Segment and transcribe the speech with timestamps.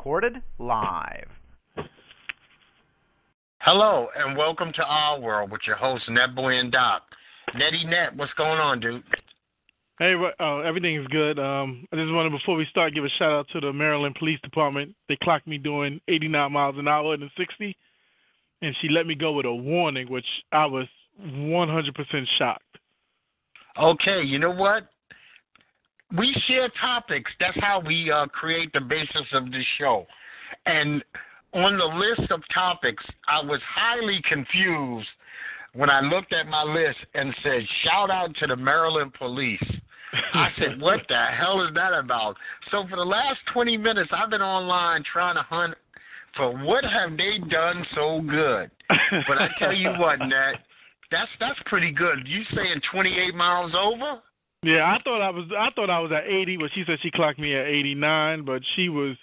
[0.00, 1.28] Recorded live.
[3.58, 7.02] Hello and welcome to Our World with your host Netboy and Doc.
[7.54, 9.02] Nettie Net, what's going on, dude?
[9.98, 11.38] Hey, what- uh, everything is good.
[11.38, 14.40] Um, I just wanted before we start give a shout out to the Maryland Police
[14.40, 14.96] Department.
[15.06, 17.76] They clocked me doing 89 miles an hour in the 60,
[18.62, 20.86] and she let me go with a warning, which I was
[21.22, 22.78] 100% shocked.
[23.76, 24.88] Okay, you know what?
[26.16, 27.30] We share topics.
[27.38, 30.06] That's how we uh, create the basis of the show.
[30.66, 31.04] And
[31.52, 35.08] on the list of topics, I was highly confused
[35.74, 39.62] when I looked at my list and said, shout out to the Maryland police.
[40.34, 42.36] I said, what the hell is that about?
[42.70, 45.74] So for the last 20 minutes, I've been online trying to hunt
[46.36, 48.70] for what have they done so good.
[49.28, 50.54] But I tell you what, Nat,
[51.10, 52.26] that's that's pretty good.
[52.26, 54.20] You saying 28 miles over?
[54.62, 57.10] Yeah, I thought I was I thought I was at 80, but she said she
[57.10, 59.16] clocked me at 89, but she was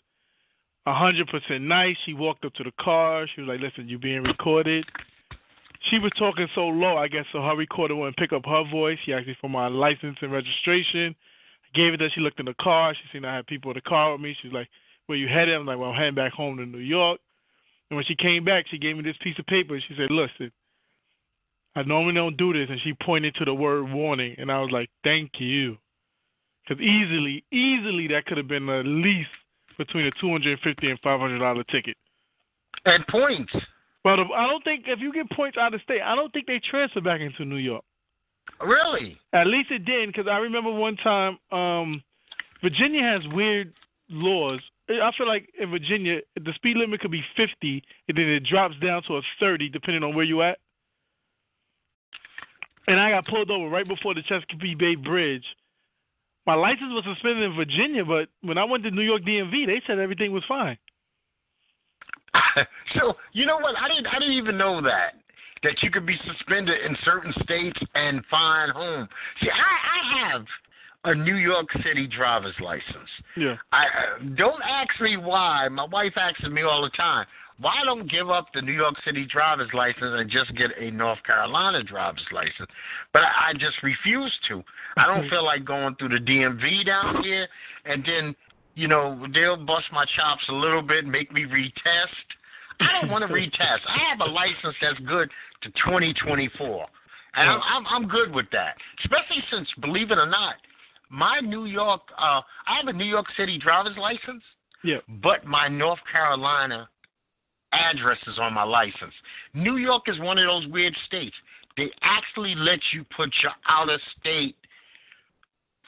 [0.88, 1.96] 100% nice.
[2.06, 3.28] She walked up to the car.
[3.36, 4.86] She was like, "Listen, you're being recorded."
[5.92, 8.98] She was talking so low, I guess, so her recorder wouldn't pick up her voice.
[9.06, 11.16] She asked me for my license and registration.
[11.64, 12.10] I gave it her.
[12.10, 12.96] She looked in the car.
[12.96, 14.36] She seen I had people in the car with me.
[14.42, 14.70] She was like,
[15.06, 17.20] "Where you headed?" I'm like, "Well, I'm heading back home to New York."
[17.90, 19.80] And when she came back, she gave me this piece of paper.
[19.80, 20.52] She said, "Listen,
[21.78, 24.72] I normally don't do this," and she pointed to the word warning, and I was
[24.72, 25.78] like, "Thank you,"
[26.68, 29.30] because easily, easily that could have been at least
[29.78, 31.96] between a two hundred and fifty and five hundred dollar ticket.
[32.86, 33.54] And points.
[34.04, 36.60] But I don't think if you get points out of state, I don't think they
[36.60, 37.84] transfer back into New York.
[38.62, 39.20] Really?
[39.34, 42.02] At least it didn't, because I remember one time, um,
[42.62, 43.74] Virginia has weird
[44.10, 44.62] laws.
[44.90, 48.76] I feel like in Virginia, the speed limit could be 50, and then it drops
[48.82, 50.58] down to a 30, depending on where you at.
[52.88, 55.44] And I got pulled over right before the Chesapeake Bay Bridge.
[56.46, 59.82] My license was suspended in Virginia, but when I went to New York DMV, they
[59.86, 60.78] said everything was fine.
[62.96, 63.76] so you know what?
[63.78, 64.08] I didn't.
[64.08, 65.16] I didn't even know that
[65.64, 69.08] that you could be suspended in certain states and fine home.
[69.42, 70.46] See, I, I have
[71.06, 73.10] a New York City driver's license.
[73.36, 73.56] Yeah.
[73.72, 73.86] I
[74.36, 75.68] don't ask me why.
[75.70, 77.26] My wife asks me all the time.
[77.60, 81.20] Why don't give up the New York City driver's license and just get a North
[81.24, 82.70] Carolina driver's license?
[83.14, 84.64] But I, I just refuse to.
[84.98, 87.48] I don't feel like going through the DMV down here
[87.86, 88.36] and then
[88.76, 92.28] you know, they'll bust my chops a little bit and make me retest.
[92.80, 93.80] I don't want to retest.
[93.88, 95.32] I have a license that's good
[95.64, 96.86] to 2024,
[97.36, 98.76] and I'm, I'm I'm good with that.
[99.04, 100.56] Especially since, believe it or not,
[101.10, 104.44] my New York, uh, I have a New York City driver's license,
[104.84, 104.98] Yeah.
[105.24, 106.88] but my North Carolina
[107.72, 109.14] address is on my license.
[109.54, 111.36] New York is one of those weird states.
[111.76, 114.56] They actually let you put your out of state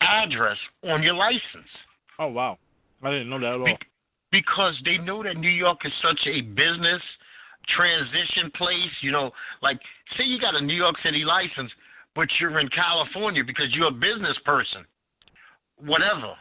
[0.02, 1.70] address on your license.
[2.20, 2.58] Oh wow,
[3.02, 3.78] I didn't know that at all.
[4.32, 7.02] because they know that New York is such a business
[7.76, 8.92] transition place.
[9.02, 9.80] You know, like
[10.18, 11.72] say you got a New York City license,
[12.16, 14.86] but you're in California because you're a business person,
[15.78, 16.34] whatever.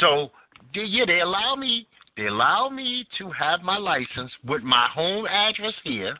[0.00, 0.30] So
[0.74, 1.86] they, yeah, they allow me.
[2.16, 6.16] They allow me to have my license with my home address here,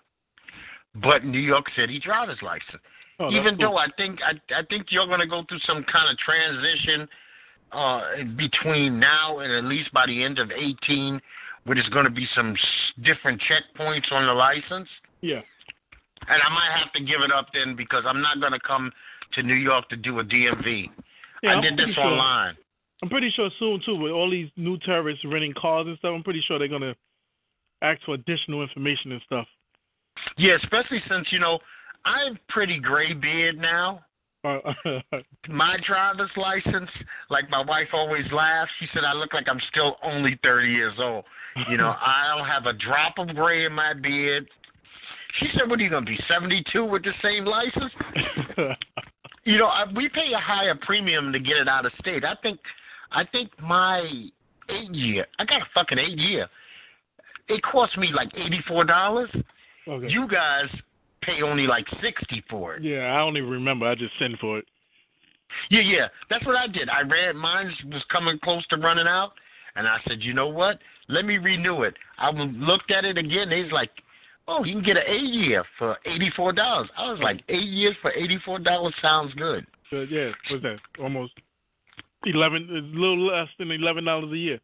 [1.02, 2.82] but New York City driver's license.
[3.20, 3.72] Oh, Even cool.
[3.72, 7.06] though I think I, I think you're going to go through some kind of transition
[7.72, 8.00] uh,
[8.36, 11.20] between now and at least by the end of 18,
[11.64, 12.54] where there's going to be some
[13.02, 14.88] different checkpoints on the license.
[15.20, 15.40] yeah.
[16.28, 18.92] And I might have to give it up then because I'm not going to come
[19.34, 20.86] to New York to do a DMV.
[21.42, 22.54] Yeah, I I'm did this sure- online.
[23.02, 26.12] I'm pretty sure soon too, with all these new terrorists renting cars and stuff.
[26.14, 26.94] I'm pretty sure they're gonna
[27.82, 29.46] ask for additional information and stuff.
[30.38, 31.58] Yeah, especially since you know
[32.04, 34.04] I'm pretty gray beard now.
[34.44, 34.58] Uh,
[35.48, 36.90] My driver's license,
[37.30, 38.70] like my wife always laughs.
[38.80, 41.24] She said I look like I'm still only 30 years old.
[41.70, 44.48] You know, I don't have a drop of gray in my beard.
[45.40, 47.92] She said, "What are you gonna be 72 with the same license?"
[49.44, 52.24] You know, I, we pay a higher premium to get it out of state.
[52.24, 52.60] I think,
[53.14, 54.00] I think my
[54.68, 55.26] eight year.
[55.38, 56.46] I got a fucking eight year.
[57.48, 59.30] It cost me like eighty four dollars.
[59.88, 60.08] okay.
[60.08, 60.66] You guys
[61.22, 62.82] pay only like sixty for it.
[62.82, 63.86] yeah, I don't even remember.
[63.86, 64.64] I just sent for it.
[65.70, 66.06] Yeah, yeah.
[66.30, 66.88] That's what I did.
[66.88, 69.32] I read mine was coming close to running out,
[69.76, 70.78] and I said, you know what?
[71.08, 71.94] Let me renew it.
[72.18, 73.50] I looked at it again.
[73.50, 73.90] He's like,
[74.48, 76.88] oh, you can get an eight year for eighty four dollars.
[76.96, 79.66] I was like, eight years for eighty four dollars sounds good.
[79.90, 80.78] So yeah, what's that?
[81.00, 81.32] Almost
[82.26, 84.60] eleven, a little less than eleven dollars a year.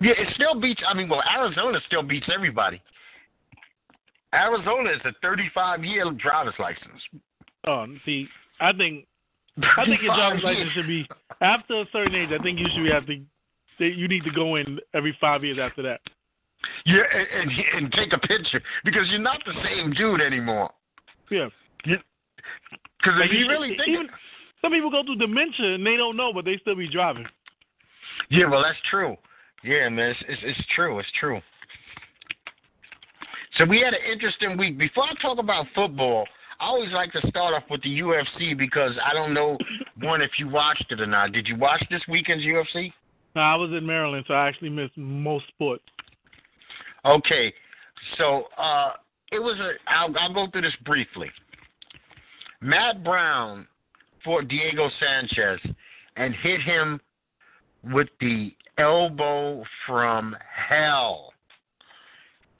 [0.00, 0.82] Yeah, it still beats.
[0.86, 2.80] I mean, well, Arizona still beats everybody.
[4.34, 7.00] Arizona is a 35 year driver's license.
[7.66, 8.28] Oh, see,
[8.60, 9.06] I think
[9.76, 11.08] I think your 35 driver's license should be
[11.40, 12.30] after a certain age.
[12.38, 13.24] I think you should have to.
[13.84, 16.00] You need to go in every five years after that.
[16.84, 20.70] Yeah, and, and and take a picture because you're not the same dude anymore.
[21.30, 21.48] Yeah.
[21.86, 21.96] Yeah.
[22.98, 24.08] Because Like, if you really think, even
[24.60, 27.26] some people go through dementia and they don't know, but they still be driving.
[28.30, 29.16] yeah, well, that's true.
[29.64, 30.98] Yeah, man, it's, it's it's true.
[30.98, 31.40] It's true.
[33.56, 34.78] So we had an interesting week.
[34.78, 36.26] Before I talk about football,
[36.60, 39.58] I always like to start off with the UFC because I don't know
[40.00, 41.32] one if you watched it or not.
[41.32, 42.92] Did you watch this weekend's UFC?
[43.34, 45.84] No, I was in Maryland, so I actually missed most sports.
[47.04, 47.52] Okay,
[48.16, 48.92] so uh,
[49.32, 49.72] it was a.
[49.90, 51.30] I'll, I'll go through this briefly.
[52.60, 53.66] Matt Brown
[54.24, 55.60] fought Diego Sanchez
[56.16, 57.00] and hit him
[57.84, 60.36] with the elbow from
[60.68, 61.32] hell.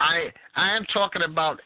[0.00, 1.60] I I am talking about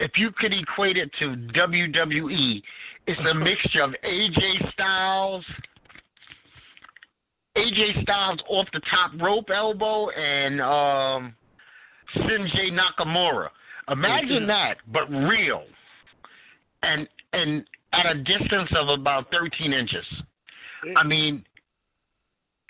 [0.00, 2.62] if you could equate it to WWE,
[3.06, 5.44] it's a mixture of AJ Styles,
[7.56, 11.34] AJ Styles off the top rope elbow, and um,
[12.16, 13.48] Shinji Nakamura.
[13.90, 15.64] Imagine that, but real,
[16.82, 20.04] and and at a distance of about 13 inches.
[20.96, 21.44] I mean,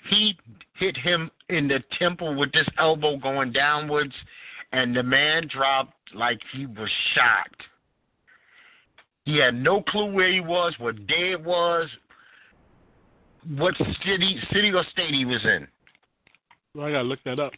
[0.09, 0.37] he
[0.75, 4.13] hit him in the temple with this elbow going downwards,
[4.71, 7.49] and the man dropped like he was shot.
[9.25, 11.87] He had no clue where he was, what day it was,
[13.47, 15.67] what city, city or state he was in.
[16.75, 17.53] Well, I gotta look that up.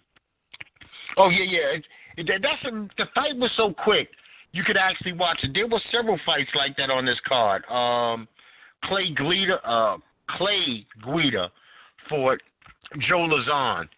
[1.17, 1.77] Oh yeah, yeah.
[1.77, 1.85] It,
[2.17, 4.09] it, that's a, the fight was so quick.
[4.55, 5.51] You could actually watch it.
[5.53, 7.65] There were several fights like that on this card.
[7.65, 8.25] Um,
[8.85, 9.97] Clay Guida, uh,
[10.29, 11.51] Clay Guida
[12.07, 12.39] fought
[12.99, 13.89] Joe Lauzon.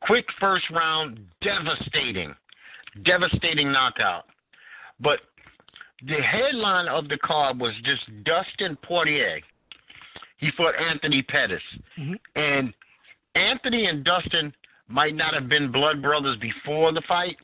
[0.00, 2.34] Quick first round, devastating,
[3.04, 4.24] devastating knockout.
[5.00, 5.20] But
[6.06, 9.42] the headline of the card was just Dustin Poirier.
[10.38, 11.62] He fought Anthony Pettis,
[11.98, 12.18] Mhm.
[12.36, 12.72] and
[13.34, 14.54] Anthony and Dustin
[14.88, 17.36] might not have been blood brothers before the fight.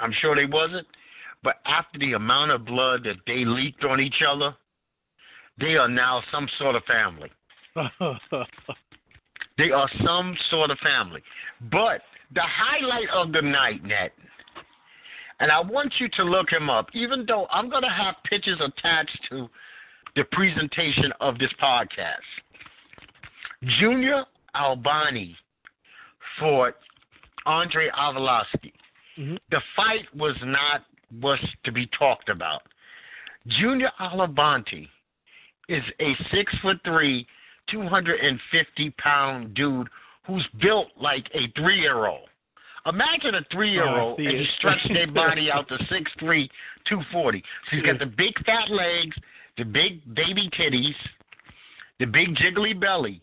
[0.00, 0.86] I'm sure they wasn't.
[1.44, 4.56] But after the amount of blood that they leaked on each other,
[5.60, 7.30] they are now some sort of family.
[9.56, 11.22] They are some sort of family.
[11.70, 12.02] But
[12.34, 14.12] the highlight of the night, Net,
[15.38, 18.60] and I want you to look him up, even though I'm going to have pictures
[18.60, 19.48] attached to
[20.16, 22.16] the presentation of this podcast.
[23.78, 24.24] Junior
[24.56, 25.36] Albini
[26.38, 26.74] fought
[27.46, 28.72] Andrei Arlovski.
[29.18, 29.38] Mhm.
[29.50, 30.84] The fight was not
[31.20, 32.62] was to be talked about.
[33.46, 34.88] Junior Alabante
[35.68, 37.26] is a six foot three,
[37.70, 39.88] two hundred and fifty pound dude
[40.26, 42.28] who's built like a three year old.
[42.86, 46.10] Imagine a three year Oh, old I and you stretch their body out to six
[46.18, 46.50] three,
[46.88, 47.42] two forty.
[47.70, 49.16] So he's got the big fat legs,
[49.56, 50.94] the big baby titties,
[51.98, 53.20] the big jiggly belly.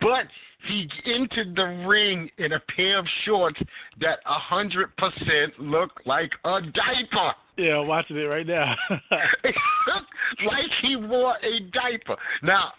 [0.00, 0.26] But
[0.66, 3.60] he entered the ring in a pair of shorts
[4.00, 7.32] that a hundred percent look like a diaper.
[7.56, 8.74] yeah, I'm watching it right now.
[9.44, 9.54] It
[9.86, 12.16] looked like he wore a diaper.
[12.42, 12.72] Now,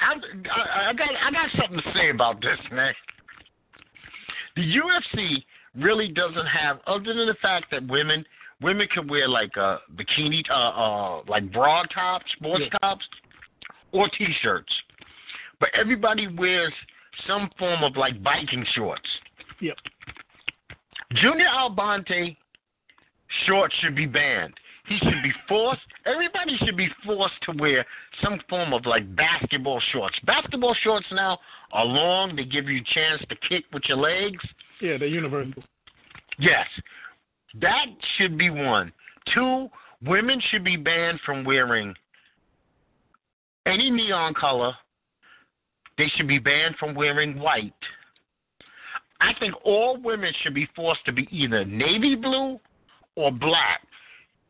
[0.00, 2.94] I, I, I got I got something to say about this, man.
[4.56, 8.24] The UFC really doesn't have, other than the fact that women
[8.62, 12.78] women can wear like uh bikini, uh, uh like bra tops, sports Yeah.
[12.78, 13.04] tops,
[13.92, 14.72] or t-shirts,
[15.60, 16.72] but everybody wears
[17.26, 19.08] some form of like biking shorts.
[19.60, 19.76] Yep.
[21.14, 22.36] Junior Albante
[23.46, 24.52] shorts should be banned.
[24.88, 25.80] He should be forced.
[26.04, 27.84] Everybody should be forced to wear
[28.22, 30.16] some form of like basketball shorts.
[30.24, 31.38] Basketball shorts now
[31.72, 32.36] are long.
[32.36, 34.42] They give you a chance to kick with your legs.
[34.80, 35.62] yeah, they're universal.
[36.38, 36.66] Yes.
[37.60, 38.92] That should be one.
[39.34, 39.68] Two,
[40.04, 41.94] women should be banned from wearing
[43.66, 44.72] any neon color.
[45.98, 47.72] They should be banned from wearing white.
[49.20, 52.60] I think all women should be forced to be either navy blue
[53.14, 53.80] or black.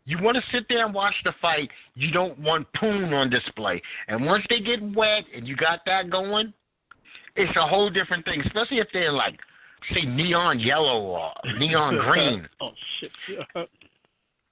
[0.04, 3.82] You want to sit there and watch the fight, you don't want poon on display.
[4.08, 6.52] And once they get wet and you got that going,
[7.34, 9.38] it's a whole different thing, especially if they're like,
[9.92, 12.48] say, neon yellow or neon green.
[12.60, 13.10] oh, shit.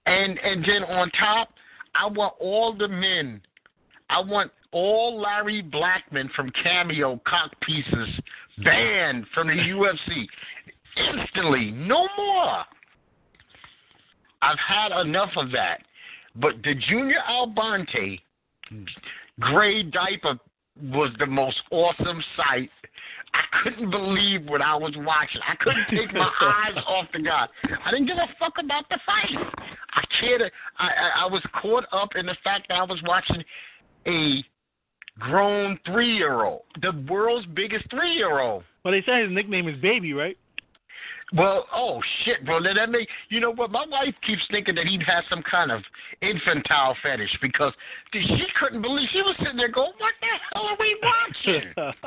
[0.06, 1.48] And and then on top,
[1.94, 3.40] I want all the men.
[4.10, 8.08] I want all Larry Blackmon from Cameo cock pieces
[8.64, 10.26] banned from the UFC
[10.96, 11.70] instantly.
[11.70, 12.64] No more.
[14.42, 15.78] I've had enough of that.
[16.36, 18.20] But the Junior Albante
[19.38, 20.38] gray diaper
[20.82, 22.68] was the most awesome sight.
[23.32, 25.40] I couldn't believe what I was watching.
[25.48, 27.46] I couldn't take my eyes off the guy.
[27.84, 29.52] I didn't give a fuck about the fight.
[29.94, 30.42] I cared.
[30.78, 33.42] I, I I was caught up in the fact that I was watching
[34.06, 34.44] a
[35.18, 38.64] grown three year old, the world's biggest three year old.
[38.84, 40.36] Well, they say his nickname is Baby, right?
[41.32, 42.62] Well, oh shit, bro.
[42.62, 43.70] That make you know what?
[43.70, 45.80] My wife keeps thinking that he has some kind of
[46.20, 47.72] infantile fetish because
[48.12, 51.72] she couldn't believe she was sitting there going, "What the hell are we watching?"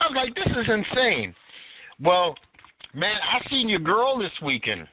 [0.00, 1.34] I was like, "This is insane."
[2.00, 2.36] Well,
[2.94, 4.86] man, I seen your girl this weekend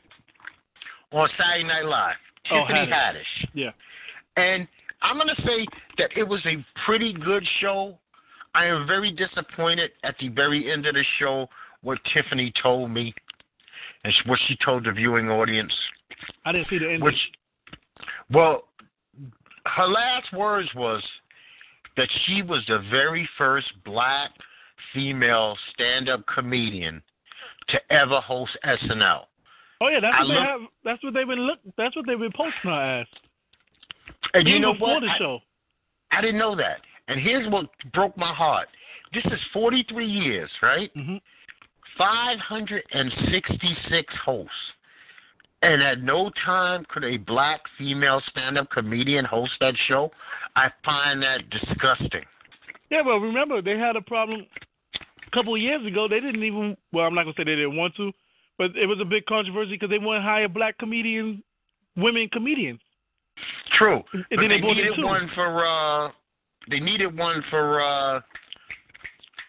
[1.11, 2.15] on Saturday Night Live,
[2.51, 2.91] Oh, Tiffany.
[2.91, 3.69] Haddish, yeah.
[4.37, 4.67] and
[5.03, 5.65] I'm gonna say
[5.97, 7.97] that it was a pretty good show.
[8.55, 11.47] I am very disappointed at the very end of the show
[11.81, 13.13] what Tiffany told me
[14.03, 15.73] and what she told the viewing audience.
[16.45, 17.01] I didn't see the ending.
[17.01, 17.15] Which,
[18.31, 18.69] well,
[19.65, 21.03] her last words was
[21.97, 24.31] that she was the very first black
[24.93, 27.01] female stand-up comedian
[27.69, 29.21] to ever host SNL.
[29.81, 30.61] oh yeah, that's I what they look- have.
[30.83, 31.59] That's what they've been look.
[31.77, 33.07] That's what they've been posting our ass.
[34.33, 35.01] And you know before what?
[35.01, 35.39] the I- show.
[36.11, 36.77] I didn't know that.
[37.07, 38.67] And here's what broke my heart.
[39.13, 40.91] This is 43 years, right?
[40.95, 41.17] hmm
[41.97, 44.51] 566 hosts.
[45.61, 50.11] And at no time could a black female stand up comedian host that show.
[50.55, 52.23] I find that disgusting.
[52.89, 54.45] Yeah, well, remember they had a problem
[54.97, 56.07] a couple of years ago.
[56.07, 56.75] They didn't even.
[56.91, 58.11] Well, I'm not gonna say they didn't want to,
[58.57, 61.41] but it was a big controversy because they wouldn't hire black comedians,
[61.95, 62.79] women comedians.
[63.77, 64.03] True.
[64.13, 66.11] And but they they needed one for uh
[66.69, 68.21] they needed one for uh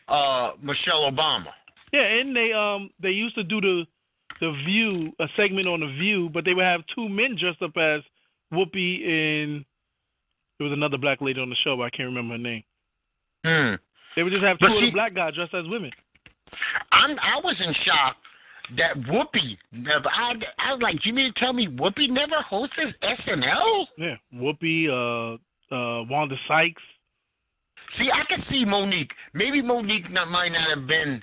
[0.08, 1.46] uh Michelle Obama.
[1.92, 3.84] Yeah, and they um they used to do the
[4.40, 7.76] the View a segment on the View, but they would have two men dressed up
[7.76, 8.00] as
[8.52, 9.64] Whoopi and
[10.58, 12.62] there was another black lady on the show, but I can't remember her name.
[13.44, 13.74] Hmm.
[14.16, 15.90] They would just have But two of see- the black guys dressed as women.
[16.92, 18.16] I'm I was in shock
[18.76, 22.36] that Whoopi never I I was like, do you mean to tell me Whoopi never
[22.50, 23.86] hosted SNL?
[23.98, 26.82] Yeah, Whoopi, uh, uh, Wanda Sykes.
[27.98, 29.10] See, I can see Mo'Nique.
[29.34, 31.22] Maybe Mo'Nique not, might not have been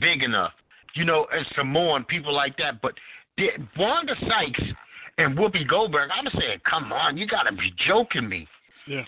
[0.00, 0.52] big enough,
[0.94, 2.80] you know, and Sommore and people like that.
[2.80, 2.94] But
[3.36, 4.62] the, Wanda Sykes
[5.18, 8.46] and Whoopi Goldberg, I'm saying, come on, you got to be joking me.
[8.86, 9.02] Yeah.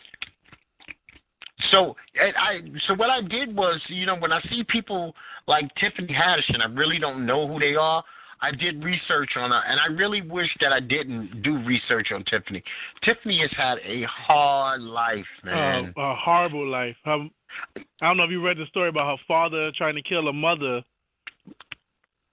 [1.74, 5.14] So and I so what I did was, you know, when I see people
[5.46, 8.02] like Tiffany Haddish and I really don't know who they are,
[8.40, 12.24] I did research on her, and I really wish that I didn't do research on
[12.24, 12.62] Tiffany.
[13.02, 15.94] Tiffany has had a hard life, man.
[15.96, 16.96] Uh, a horrible life.
[17.06, 17.30] Um,
[17.76, 20.32] I don't know if you read the story about her father trying to kill her
[20.32, 20.82] mother,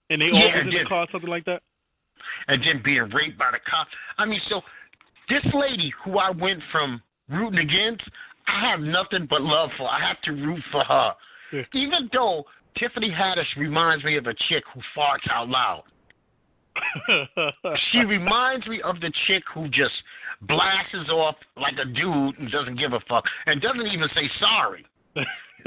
[0.10, 1.62] and they all Yeah, in the car, something like that.
[2.48, 3.88] and then being raped by the cop.
[4.18, 4.62] I mean, so
[5.30, 8.04] this lady who I went from rooting against,
[8.52, 9.90] I have nothing but love for.
[9.90, 11.14] I have to root for her.
[11.54, 11.62] Yeah.
[11.74, 12.46] Even though
[12.78, 15.84] Tiffany Haddish reminds me of a chick who farts out loud.
[17.92, 19.94] She reminds me of the chick who just
[20.44, 24.86] blasts off like a dude and doesn't give a fuck and doesn't even say sorry.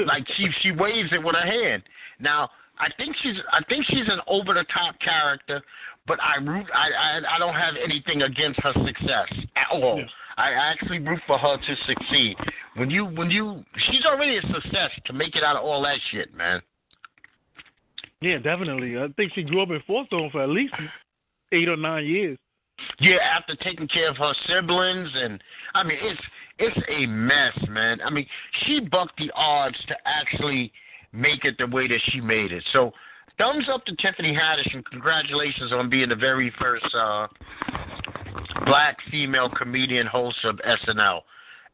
[0.07, 1.83] like she she waves it with her hand.
[2.19, 2.49] Now
[2.79, 5.62] I think she's I think she's an over the top character,
[6.07, 9.99] but I root I, I I don't have anything against her success at all.
[9.99, 10.07] Yeah.
[10.37, 12.37] I actually root for her to succeed.
[12.76, 15.99] When you when you she's already a success to make it out of all that
[16.11, 16.61] shit, man.
[18.21, 18.99] yeah, definitely.
[18.99, 20.75] I think she grew up in Forestone for at least
[21.53, 22.38] eight or nine years.
[22.99, 25.43] Yeah, after taking care of her siblings and
[25.75, 26.21] I mean it's
[26.59, 27.99] it's a mess, man.
[28.05, 28.26] I mean,
[28.64, 30.73] she bucked the odds to actually
[31.12, 32.64] make it the way that she made it.
[32.73, 32.93] So
[33.38, 37.26] thumbs up to Tiffany Haddish and congratulations on being the very first uh
[38.64, 41.21] black female comedian host of SNL.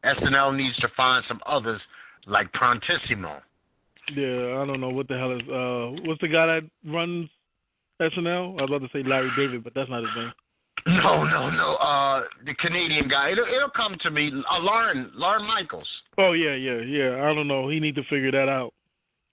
[0.05, 1.81] SNL needs to find some others
[2.25, 3.39] like Prontissimo.
[4.15, 5.41] Yeah, I don't know what the hell is.
[5.47, 7.29] Uh, what's the guy that runs
[8.01, 8.59] SNL?
[8.59, 10.31] I was about to say Larry David, but that's not his name.
[10.87, 11.75] No, no, no.
[11.75, 13.29] Uh, the Canadian guy.
[13.29, 14.31] It'll, it'll come to me.
[14.51, 15.87] Uh, Lauren, Lorne Michaels.
[16.17, 17.23] Oh yeah, yeah, yeah.
[17.23, 17.69] I don't know.
[17.69, 18.73] He need to figure that out.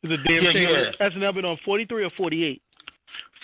[0.03, 0.69] It's a damn Yeah, shame.
[1.00, 1.09] yeah.
[1.09, 2.61] SNL been on 43 or 48.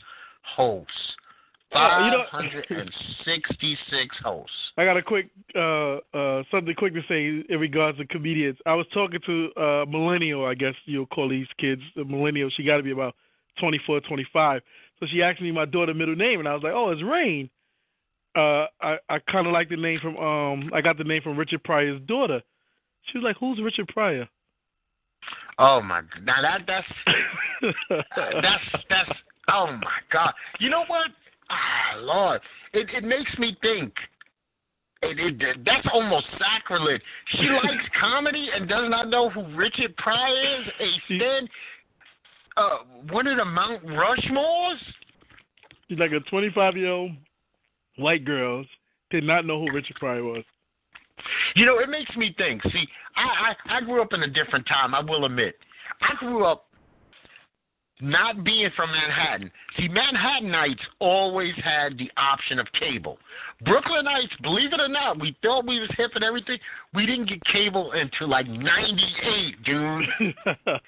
[2.11, 4.55] know- 566 hosts.
[4.77, 8.59] I got a quick uh uh something quick to say in regards to comedians.
[8.67, 12.51] I was talking to uh millennial, I guess you'll call these kids a millennial.
[12.51, 13.15] She got to be about
[13.61, 14.63] 24, 25.
[15.01, 17.51] So she asked me my daughter's middle name, and I was like, "Oh, it's Rain."
[18.35, 21.37] Uh, I I kind of like the name from um I got the name from
[21.37, 22.43] Richard Pryor's daughter.
[23.07, 24.29] She was like, "Who's Richard Pryor?"
[25.59, 26.03] Oh my!
[26.23, 26.87] Now that that's
[27.91, 29.11] that's that's
[29.53, 30.33] oh my god!
[30.61, 31.09] You know what?
[31.51, 32.41] Ah, Lord,
[32.73, 33.93] it it makes me think.
[35.03, 37.03] It, it that's almost sacrilege.
[37.33, 40.67] She likes comedy and does not know who Richard Pryor is.
[40.81, 41.49] A stand,
[42.57, 42.79] uh,
[43.11, 44.79] one of the Mount Rushmores.
[45.89, 47.11] She's like a 25 year old
[47.97, 48.65] white girl
[49.11, 50.45] did not know who Richard Pryor was.
[51.55, 52.63] You know, it makes me think.
[52.65, 54.95] See, I, I I grew up in a different time.
[54.95, 55.55] I will admit,
[56.01, 56.67] I grew up
[58.03, 59.51] not being from Manhattan.
[59.79, 63.19] See, Manhattanites always had the option of cable.
[63.65, 66.59] Brooklynites, believe it or not, we thought we was hip and everything.
[66.95, 70.35] We didn't get cable until like '98, dude.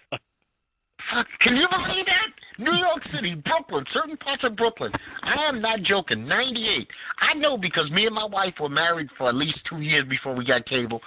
[1.12, 2.33] Fuck, Can you believe that?
[2.59, 4.90] New York City, Brooklyn, certain parts of Brooklyn.
[5.23, 6.26] I am not joking.
[6.26, 6.88] 98.
[7.21, 10.35] I know because me and my wife were married for at least two years before
[10.35, 11.00] we got cable.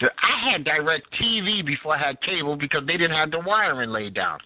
[0.00, 4.14] I had direct TV before I had cable because they didn't have the wiring laid
[4.14, 4.38] down.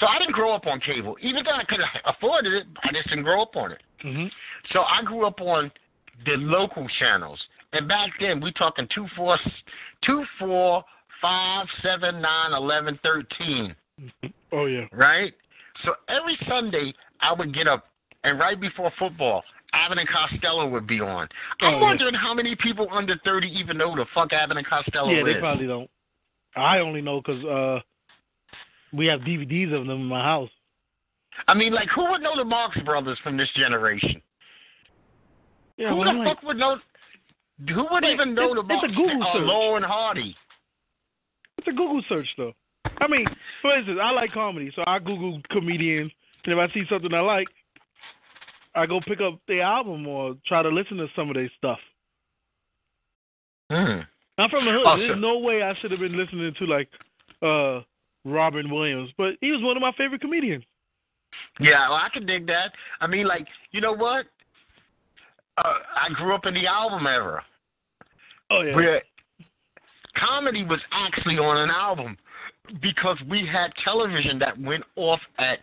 [0.00, 1.16] So I didn't grow up on cable.
[1.20, 3.82] Even though I could have afforded it, I just didn't grow up on it.
[4.00, 4.26] hmm
[4.72, 5.70] So I grew up on
[6.24, 7.38] the local channels.
[7.72, 9.38] And back then, we talking two four,
[10.04, 10.84] two four,
[11.20, 13.74] five, seven, nine, eleven, thirteen
[14.52, 14.86] Oh yeah.
[14.92, 15.32] right?
[15.84, 17.84] So every Sunday I would get up,
[18.24, 21.28] and right before football, Abbott and Costello would be on.
[21.62, 21.80] Oh, I'm yeah.
[21.80, 25.26] wondering how many people under 30 even know the fuck Abbott and Costello yeah, is.
[25.34, 25.88] they probably don't.
[26.56, 27.80] I only know because uh,
[28.92, 30.50] we have DVDs of them in my house.
[31.48, 34.20] I mean, like, who would know the Marx Brothers from this generation?
[35.76, 36.76] Yeah, who well, the I'm like, fuck would know?
[37.68, 39.42] Who would Wait, even know the it's a Google uh, search.
[39.42, 40.36] Laurel and Hardy.
[41.58, 42.52] it's a Google search though.
[43.00, 43.24] I mean,
[43.62, 46.10] for instance, I like comedy, so I Google comedians,
[46.44, 47.48] and if I see something I like,
[48.74, 51.78] I go pick up their album or try to listen to some of their stuff.
[53.70, 54.00] Hmm.
[54.38, 54.82] I'm from the hood.
[54.86, 56.88] Oh, There's no way I should have been listening to like
[57.42, 57.80] uh
[58.24, 60.64] Robin Williams, but he was one of my favorite comedians.
[61.60, 62.72] Yeah, well, I can dig that.
[63.00, 64.26] I mean, like, you know what?
[65.58, 67.42] Uh, I grew up in the album era.
[68.50, 68.76] Oh yeah.
[68.76, 69.02] where
[70.16, 72.16] comedy was actually on an album
[72.80, 75.58] because we had television that went off at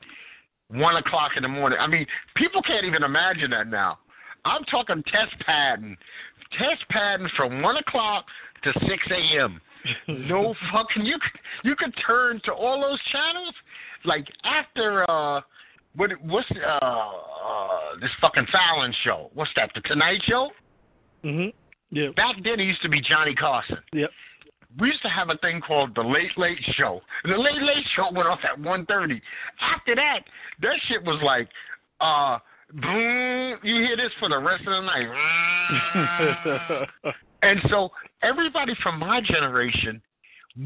[0.69, 1.77] one o'clock in the morning.
[1.79, 3.99] I mean, people can't even imagine that now.
[4.45, 5.97] I'm talking test pattern,
[6.57, 8.25] test pattern from one o'clock
[8.63, 9.61] to six a.m.
[10.07, 11.17] No fucking you.
[11.19, 13.53] could- You could turn to all those channels
[14.05, 15.41] like after uh.
[15.95, 19.31] What what's uh, uh this fucking Fallon show?
[19.33, 19.71] What's that?
[19.73, 20.51] The Tonight Show?
[21.25, 21.51] Mhm.
[21.89, 22.09] Yeah.
[22.15, 23.79] Back then, it used to be Johnny Carson.
[23.93, 24.11] Yep.
[24.79, 27.01] We used to have a thing called the Late Late Show.
[27.23, 29.19] The Late Late Show went off at one thirty.
[29.59, 30.19] After that,
[30.61, 31.49] that shit was like,
[32.01, 32.37] uh,
[32.71, 35.09] boom, you hear this for the rest of the night.
[37.41, 37.89] and so
[38.21, 40.01] everybody from my generation,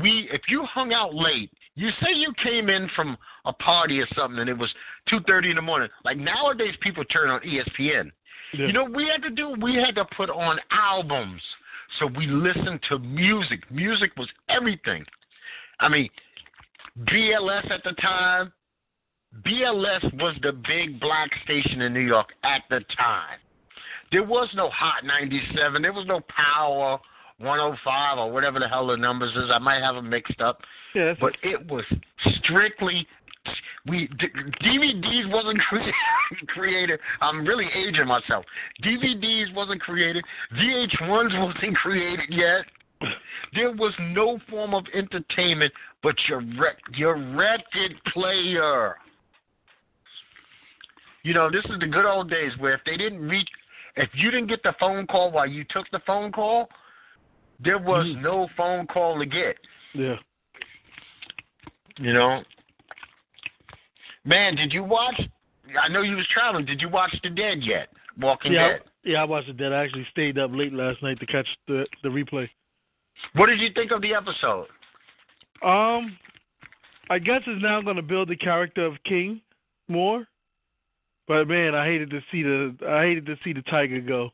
[0.01, 4.07] we if you hung out late, you say you came in from a party or
[4.15, 4.73] something and it was
[5.09, 5.89] two thirty in the morning.
[6.03, 8.11] Like nowadays, people turn on ESPN.
[8.53, 8.67] Yeah.
[8.67, 9.55] You know, we had to do.
[9.61, 11.41] We had to put on albums,
[11.99, 13.69] so we listened to music.
[13.71, 15.05] Music was everything.
[15.79, 16.09] I mean,
[16.99, 18.53] BLS at the time.
[19.41, 23.39] BLS was the big black station in New York at the time.
[24.13, 25.81] There was no Hot 97.
[25.81, 26.99] There was no Power
[27.39, 29.49] 105 or whatever the hell the numbers is.
[29.51, 30.59] I might have them mixed up
[30.95, 31.83] yeah, but it was
[32.39, 33.07] strictly
[33.87, 34.27] we d-
[34.61, 36.99] DVDs wasn't cre- created.
[37.21, 38.45] I'm really aging myself.
[38.83, 40.23] DVDs wasn't created.
[40.53, 42.65] VH1s wasn't created yet.
[43.53, 45.73] There was no form of entertainment
[46.03, 48.95] but your rec- your record player.
[51.23, 53.47] You know, this is the good old days where if they didn't reach,
[53.95, 56.69] if you didn't get the phone call while you took the phone call,
[57.59, 58.21] there was Mhm.
[58.21, 59.57] no phone call to get.
[59.93, 60.17] yeah.
[61.97, 62.43] You know,
[64.25, 65.19] man, did you watch?
[65.79, 66.65] I know you was traveling.
[66.65, 67.89] Did you watch The Dead yet?
[68.17, 68.83] Walking Yeah, Dead.
[69.03, 69.57] yeah, I watched it.
[69.57, 69.71] Dead.
[69.71, 72.49] I actually stayed up late last night to catch the the replay.
[73.33, 74.67] What did you think of the episode?
[75.61, 76.17] Um,
[77.09, 79.39] I guess it's now going to build the character of King
[79.87, 80.27] more.
[81.27, 84.29] But man, I hated to see the I hated to see the tiger go.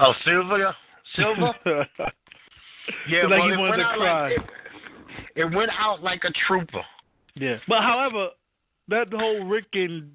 [0.00, 0.74] Oh, Shiva,
[1.16, 1.54] Shiva.
[3.08, 4.28] yeah, like well, he it wanted went to out cry.
[4.28, 4.38] like
[5.36, 6.82] it, it went out like a trooper.
[7.34, 7.56] yeah.
[7.66, 8.28] But however,
[8.88, 10.10] that whole Rick and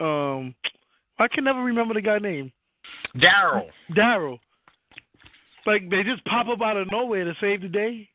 [0.00, 0.54] um,
[1.18, 2.52] I can never remember the guy name.
[3.16, 3.66] Daryl.
[3.96, 4.38] Daryl.
[5.66, 8.08] Like they just pop up out of nowhere to save the day.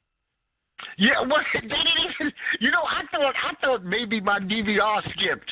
[0.97, 1.45] Yeah, what?
[1.53, 1.75] That didn't
[2.19, 2.33] even.
[2.59, 5.51] You know, I thought I thought maybe my DVR skipped,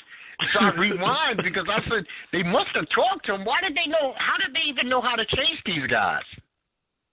[0.53, 3.45] so I rewind because I said they must have talked to him.
[3.45, 4.13] Why did they know?
[4.17, 6.23] How did they even know how to chase these guys?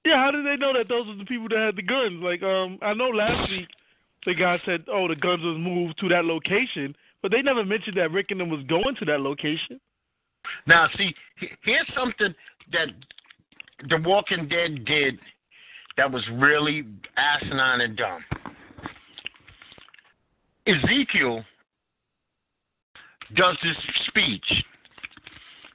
[0.05, 2.23] Yeah, how did they know that those were the people that had the guns?
[2.23, 3.69] Like, um, I know last week
[4.27, 7.97] the guy said, "Oh, the guns was moved to that location," but they never mentioned
[7.97, 9.81] that Rick and them was going to that location.
[10.67, 11.15] Now, see,
[11.63, 12.35] here's something
[12.73, 12.89] that
[13.89, 15.21] The Walking Dead did
[15.97, 16.85] that was really
[17.17, 18.25] asinine and dumb.
[20.67, 21.45] Ezekiel
[23.35, 23.77] does this
[24.09, 24.45] speech.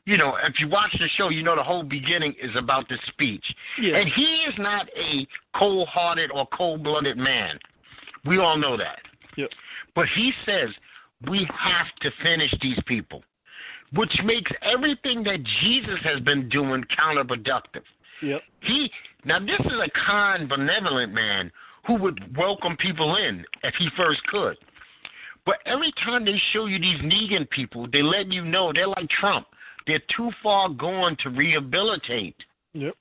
[0.06, 3.00] You know, if you watch the show, you know the whole beginning is about this
[3.08, 3.43] speech.
[3.82, 3.98] Yeah.
[3.98, 7.60] And he is not a cold hearted or cold blooded man.
[8.26, 9.00] We all know that.
[9.36, 9.50] Yep.
[9.96, 10.70] But he says
[11.30, 13.24] we have to finish these people,
[13.93, 17.84] which makes everything that Jesus has been doing counterproductive.
[18.22, 18.41] Yep.
[18.62, 18.89] He
[19.26, 21.52] now this is a kind, benevolent man
[21.86, 24.58] who would welcome people in if he first could.
[25.48, 29.10] But every time they show you these Negan people, they let you know they're like
[29.10, 29.48] Trump.
[29.88, 32.36] They're too far gone to rehabilitate.
[32.74, 32.94] Yep.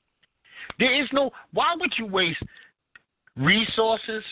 [0.79, 1.33] There is no.
[1.53, 2.41] Why would you waste
[3.37, 4.23] resources,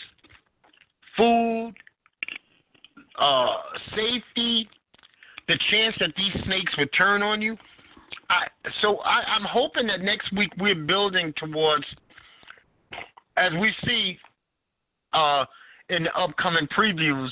[1.17, 1.73] food,
[3.19, 3.57] uh,
[3.89, 4.69] safety,
[5.49, 7.57] the chance that these snakes would turn on you?
[8.29, 8.45] I,
[8.81, 11.85] so I, I'm hoping that next week we're building towards,
[13.35, 14.17] as we see
[15.11, 15.43] uh,
[15.89, 17.29] in the upcoming previews,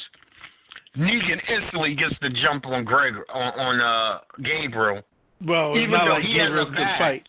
[0.98, 5.02] Negan instantly gets the jump on Greg on, on uh, Gabriel.
[5.46, 7.00] Well, Even though like he has a bat.
[7.00, 7.24] fight.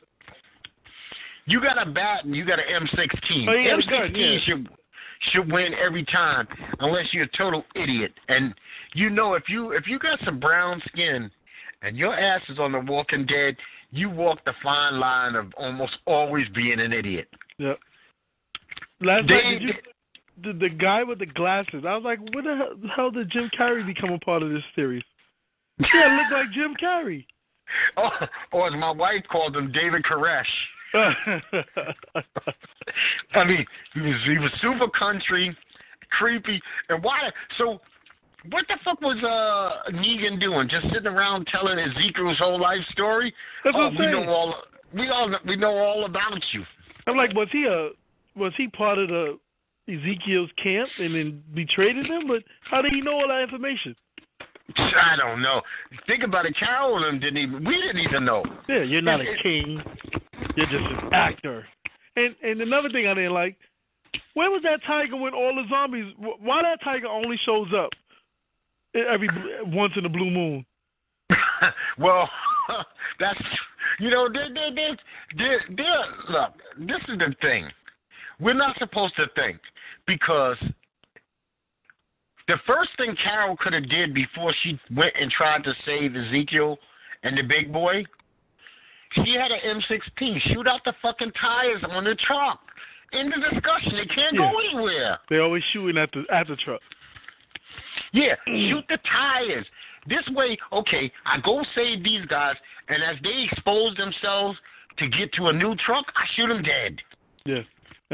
[1.47, 3.49] You got a bat and you got an M16.
[3.49, 4.39] Oh, a M16 gun, yeah.
[4.47, 4.69] should
[5.33, 6.47] should win every time,
[6.81, 8.13] unless you're a total idiot.
[8.29, 8.55] And
[8.95, 11.31] you know, if you if you got some brown skin
[11.83, 13.57] and your ass is on The Walking Dead,
[13.91, 17.29] you walk the fine line of almost always being an idiot.
[17.59, 17.79] Yep.
[19.01, 19.75] Last They- night, did you
[20.43, 21.85] the, the guy with the glasses?
[21.87, 24.65] I was like, what the hell, how did Jim Carrey become a part of this
[24.75, 25.03] series?
[25.81, 27.27] Yeah, it looked like Jim Carrey.
[27.97, 28.11] Oh,
[28.53, 30.45] or as my wife called him, David Koresh.
[33.35, 35.57] I mean, he was he was super country,
[36.17, 37.19] creepy, and why?
[37.59, 37.81] So,
[38.51, 40.69] what the fuck was uh Negan doing?
[40.69, 43.35] Just sitting around telling Ezekiel's whole life story?
[43.65, 44.55] That's oh, we know all
[44.93, 46.63] we all we know all about you.
[47.09, 47.89] I'm like, was he a
[48.39, 49.39] was he part of the
[49.89, 52.27] Ezekiel's camp and then betrayed him?
[52.29, 53.95] But how did he know all that information?
[54.77, 55.61] I don't know.
[56.07, 56.57] Think about it.
[56.59, 57.65] Carol and them didn't even.
[57.65, 58.43] We didn't even know.
[58.69, 59.81] Yeah, you're not a king.
[60.57, 61.67] You're just an actor.
[62.17, 63.57] And and another thing I didn't like,
[64.33, 66.15] where was that tiger when all the zombies?
[66.19, 67.91] Why that tiger only shows up
[68.95, 69.29] every
[69.67, 70.65] once in a blue moon?
[71.99, 72.29] well,
[73.21, 73.39] that's
[73.99, 74.97] you know, there, there,
[75.37, 77.69] there, there, look, this is the thing.
[78.41, 79.59] We're not supposed to think
[80.07, 80.57] because
[82.49, 86.79] the first thing Carol could have did before she went and tried to save Ezekiel
[87.23, 88.05] and the big boy,
[89.15, 92.61] she had an M16 shoot out the fucking tires on the truck.
[93.13, 95.19] In the discussion, they can't go anywhere.
[95.31, 96.81] They're always shooting at the at the truck.
[98.13, 99.67] Yeah, shoot the tires.
[100.09, 102.57] This way, okay, I go save these guys,
[102.89, 104.59] and as they expose themselves
[104.99, 106.99] to get to a new truck, I shoot them dead.
[107.47, 107.63] Yeah.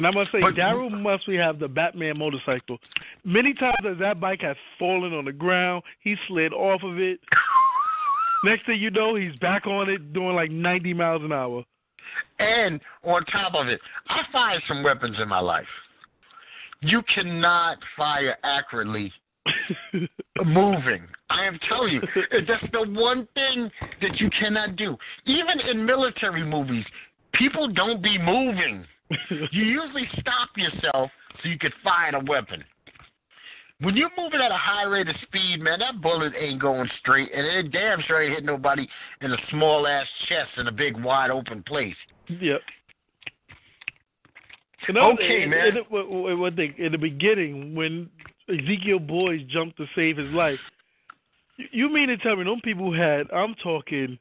[0.01, 2.79] And I must say, Daryl must we have the Batman motorcycle.
[3.23, 7.21] Many times as that bike has fallen on the ground, he slid off of it.
[8.47, 11.65] Next thing you know, he's back on it doing like 90 miles an hour.
[12.39, 15.67] And on top of it, I fired some weapons in my life.
[16.81, 19.13] You cannot fire accurately
[20.47, 21.03] moving.
[21.29, 22.01] I am telling you,
[22.49, 24.97] that's the one thing that you cannot do.
[25.27, 26.87] Even in military movies,
[27.35, 28.87] people don't be moving.
[29.31, 31.11] You usually stop yourself
[31.43, 32.63] so you could fire a weapon.
[33.81, 37.31] When you're moving at a high rate of speed, man, that bullet ain't going straight,
[37.35, 38.87] and it damn sure ain't hit nobody
[39.23, 41.97] in a small ass chest in a big wide open place.
[42.29, 42.61] Yep.
[44.89, 45.69] You know, Okay, in, man.
[45.69, 45.77] In,
[46.29, 48.09] in, what they, in the beginning, when
[48.49, 50.59] Ezekiel boys jumped to save his life,
[51.57, 53.31] you- you mean to tell me them people had?
[53.33, 54.19] I'm talking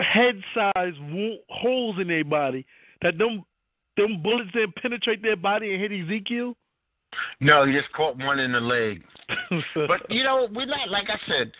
[0.00, 2.66] head-sized wo- holes in their body
[3.02, 3.44] that them
[3.96, 6.56] them bullets didn't penetrate their body and hit Ezekiel.
[7.40, 9.02] No, he just caught one in the leg.
[9.74, 11.52] but you know, we're not like I said.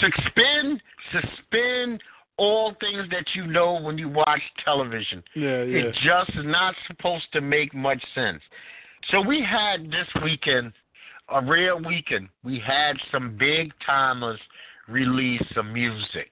[0.00, 0.80] Suspend,
[1.12, 2.00] suspend
[2.36, 5.22] all things that you know when you watch television.
[5.34, 5.78] Yeah, yeah.
[5.78, 8.40] It just is not supposed to make much sense.
[9.10, 10.72] So we had this weekend,
[11.28, 12.28] a rare weekend.
[12.44, 14.38] We had some big timers
[14.88, 16.30] release some music.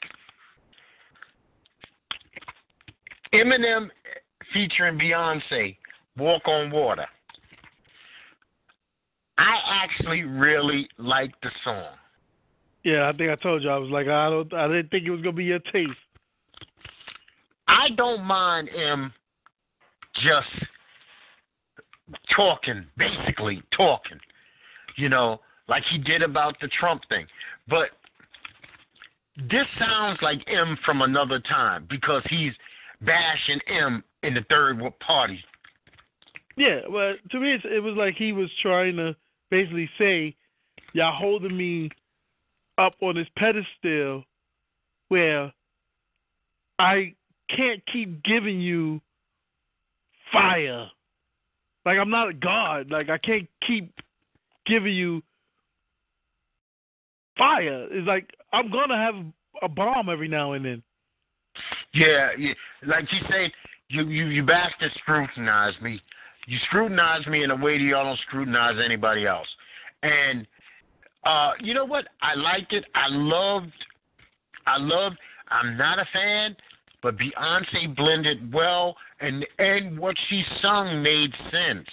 [3.33, 3.89] Eminem
[4.53, 5.77] featuring Beyonce,
[6.17, 7.07] Walk on Water.
[9.39, 11.97] I actually really like the song.
[12.85, 15.11] Yeah, I think I told you I was like I don't I didn't think it
[15.11, 15.91] was gonna be your taste.
[17.69, 19.13] I don't mind him
[20.15, 20.69] just
[22.35, 24.19] talking, basically talking,
[24.97, 27.27] you know, like he did about the Trump thing.
[27.69, 27.91] But
[29.37, 32.53] this sounds like M from another time because he's
[33.03, 35.39] bashing him in the third world party.
[36.57, 39.15] Yeah, well, to me, it was like he was trying to
[39.51, 40.35] basically say,
[40.95, 41.91] "Y'all holding me
[42.79, 44.25] up on this pedestal
[45.09, 45.53] where
[46.79, 47.15] I
[47.55, 49.01] can't keep giving you
[50.33, 50.87] fire.
[51.85, 52.91] Like I'm not a god.
[52.91, 53.93] Like I can't keep
[54.67, 55.23] giving you
[57.39, 57.87] fire.
[57.91, 59.15] It's like I'm gonna have
[59.63, 60.83] a bomb every now and then.
[61.97, 62.53] Yeah, yeah.
[62.87, 63.53] like you say,
[63.89, 66.01] you you you bastard scrutinize me.
[66.47, 69.49] You scrutinize me in a way that y'all don't scrutinize anybody else.
[70.03, 70.47] And
[71.25, 72.07] uh, you know what?
[72.23, 72.85] I liked it.
[72.95, 73.73] I loved.
[74.67, 75.17] I loved.
[75.49, 76.57] I'm not a fan,
[77.03, 81.89] but Beyonce blended well, and and what she sung made sense.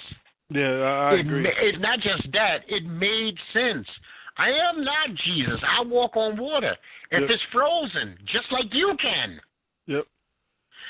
[0.50, 1.52] Yeah, I, it, agree.
[1.62, 3.88] It's not just that; it made sense.
[4.38, 5.60] I am not Jesus.
[5.63, 6.76] I walk on water.
[7.12, 7.30] If yep.
[7.30, 9.39] it's frozen, just like you can.
[9.88, 10.06] Yep.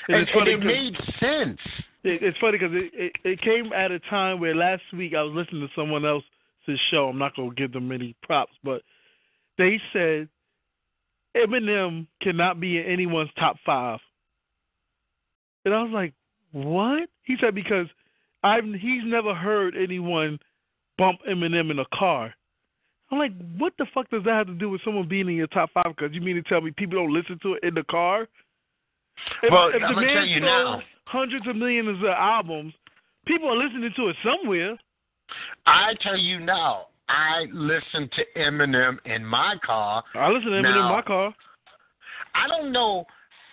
[0.08, 1.58] And, and, and it made sense.
[2.02, 5.22] It, it's funny because it, it it came at a time where last week I
[5.22, 7.08] was listening to someone else's show.
[7.08, 8.82] I'm not gonna give them any props, but
[9.56, 10.28] they said
[11.36, 13.98] Eminem cannot be in anyone's top five.
[15.64, 16.12] And I was like,
[16.52, 17.08] what?
[17.22, 17.86] He said because
[18.42, 20.38] I've he's never heard anyone
[20.98, 22.34] bump Eminem in a car.
[23.10, 25.46] I'm like, what the fuck does that have to do with someone being in your
[25.46, 25.94] top five?
[25.96, 28.26] Because you mean to tell me people don't listen to it in the car?
[29.42, 30.82] If, well, if I'm the man tell you now.
[31.06, 32.74] hundreds of millions of albums,
[33.26, 34.76] people are listening to it somewhere.
[35.66, 40.02] I tell you now, I listen to Eminem in my car.
[40.14, 41.34] I listen to Eminem now, in my car.
[42.34, 43.04] I don't know.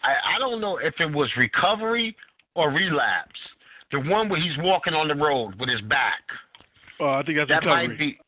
[0.03, 2.15] I, I don't know if it was recovery
[2.55, 3.39] or relapse.
[3.91, 6.21] The one where he's walking on the road with his back.
[6.99, 7.87] Oh, I think that's that recovery.
[7.87, 8.19] might be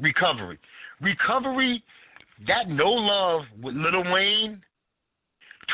[0.00, 0.58] recovery.
[1.00, 1.82] Recovery.
[2.48, 4.62] That no love with Lil Wayne.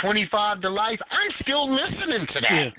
[0.00, 0.98] Twenty five to life.
[1.10, 2.50] I'm still listening to that.
[2.50, 2.70] Yeah.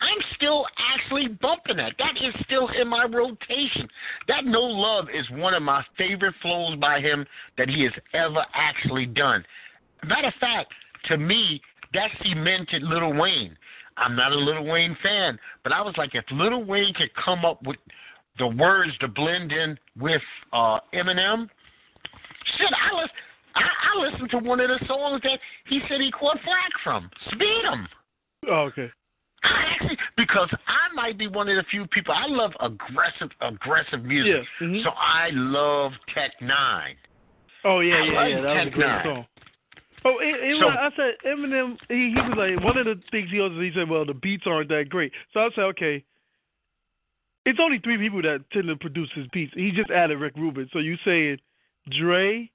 [0.00, 1.94] I'm still actually bumping that.
[1.98, 3.88] That is still in my rotation.
[4.28, 7.24] That No Love is one of my favorite flows by him
[7.56, 9.44] that he has ever actually done.
[10.04, 10.72] Matter of fact,
[11.06, 11.60] to me,
[11.94, 13.56] that cemented Little Wayne.
[13.96, 17.44] I'm not a Little Wayne fan, but I was like, if Little Wayne could come
[17.44, 17.76] up with
[18.38, 21.48] the words to blend in with uh, Eminem,
[22.58, 23.10] shit, I listen.
[23.54, 27.10] I, I listened to one of the songs that he said he caught flack from.
[27.32, 27.86] Speedom.
[28.48, 28.90] Oh, okay.
[29.42, 34.02] I actually because I might be one of the few people I love aggressive aggressive
[34.04, 34.44] music.
[34.60, 34.66] Yeah.
[34.66, 34.82] Mm-hmm.
[34.84, 36.96] So I love Tech Nine.
[37.64, 38.40] Oh yeah, I yeah, yeah.
[38.40, 39.04] That was a great Nine.
[39.04, 39.26] song.
[40.06, 41.76] Oh, it, it So- was, I said Eminem.
[41.88, 43.88] He, he was like one of the things he also he said.
[43.88, 45.12] Well, the beats aren't that great.
[45.32, 46.04] So I said, okay.
[47.46, 49.52] It's only three people that tend to produce his beats.
[49.54, 50.68] He just added Rick Rubin.
[50.72, 51.36] So you saying
[51.90, 52.50] Dre,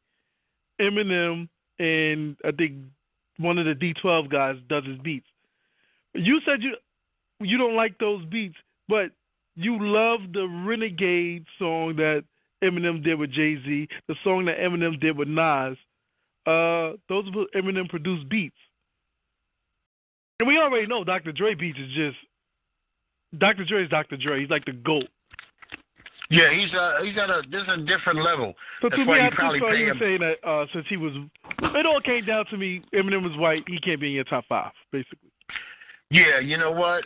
[0.79, 2.75] Eminem, and I think
[3.37, 5.27] one of the D12 guys does his beats.
[6.13, 6.75] You said you
[7.41, 9.11] you don't like those beats, but
[9.55, 12.23] you love the Renegade song that
[12.63, 15.77] Eminem did with Jay Z, the song that Eminem did with Nas.
[16.45, 18.55] Uh, those were Eminem produced beats,
[20.39, 21.31] and we already know Dr.
[21.31, 22.17] Dre beats is just
[23.37, 23.65] Dr.
[23.65, 24.17] Dre is Dr.
[24.17, 24.41] Dre.
[24.41, 25.07] He's like the goat.
[26.29, 28.53] Yeah, he's uh he's at a this is a different level.
[28.81, 31.13] So That's to why me, I probably you were saying that uh, since he was,
[31.59, 32.83] it all came down to me.
[32.93, 33.63] Eminem was white.
[33.67, 35.31] He can't be in your top five, basically.
[36.11, 37.03] Yeah, you know what?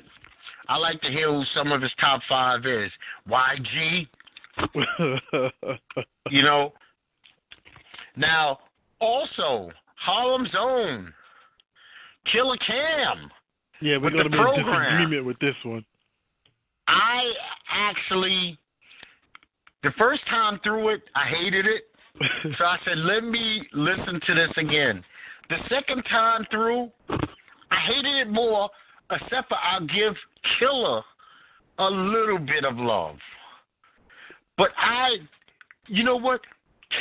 [0.67, 2.91] I like to hear who some of his top five is.
[3.29, 4.07] YG,
[6.29, 6.73] you know.
[8.15, 8.59] Now,
[8.99, 11.13] also Harlem's own
[12.31, 13.31] Killer Cam.
[13.81, 15.83] yeah, we're gonna the be in disagreement with this one.
[16.87, 17.31] I
[17.69, 18.57] actually,
[19.83, 21.83] the first time through it, I hated it.
[22.57, 25.03] So I said, let me listen to this again.
[25.49, 28.69] The second time through, I hated it more,
[29.11, 30.13] except for I'll give
[30.59, 31.01] Killer
[31.79, 33.15] a little bit of love.
[34.57, 35.17] But I,
[35.87, 36.41] you know what?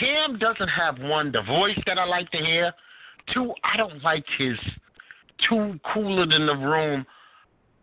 [0.00, 2.72] Cam doesn't have one, the voice that I like to hear.
[3.34, 4.56] Two, I don't like his
[5.48, 7.04] too cooler than the room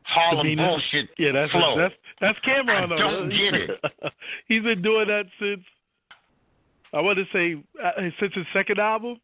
[0.09, 0.67] Harlem Demeanor?
[0.67, 1.77] bullshit Yeah, that's flow.
[1.77, 2.83] that's that's Cam'ron.
[2.83, 2.97] I though.
[2.97, 3.69] don't get it.
[4.47, 5.61] He's been doing that since
[6.93, 9.19] I want to say uh, since his second album,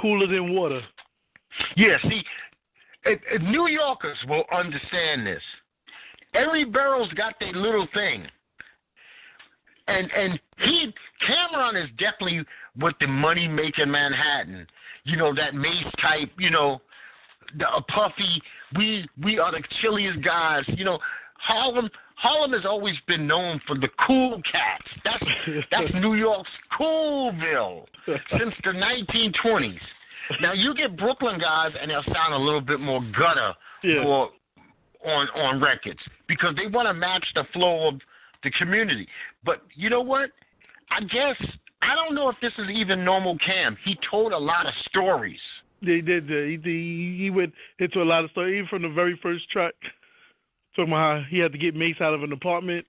[0.00, 0.80] Cooler Than Water.
[1.76, 2.22] Yeah, see,
[3.04, 5.42] if, if New Yorkers will understand this.
[6.34, 8.26] Every borough's got their little thing.
[9.86, 10.92] And and he
[11.28, 12.42] Cam'ron is definitely
[12.80, 14.66] with the money making Manhattan.
[15.04, 16.80] You know, that Mase type, you know,
[17.58, 18.40] the a puffy,
[18.76, 20.64] we we are the chilliest guys.
[20.68, 20.98] You know,
[21.38, 24.86] Harlem Harlem has always been known for the cool cats.
[25.04, 25.24] That's
[25.70, 29.78] that's New York's coolville since the 1920s.
[30.40, 34.04] Now you get Brooklyn guys, and they'll sound a little bit more gutter Yeah.
[34.04, 34.30] or
[35.04, 38.00] on on records because they want to match the flow of
[38.42, 39.06] the community.
[39.44, 40.30] But you know what?
[40.90, 41.36] I guess
[41.82, 43.76] I don't know if this is even normal Cam.
[43.84, 45.38] He told a lot of stories.
[45.84, 46.28] They did.
[46.28, 49.74] He, he he went into a lot of stuff, even from the very first track.
[50.76, 52.84] Talking about how he had to get Mase out of an apartment.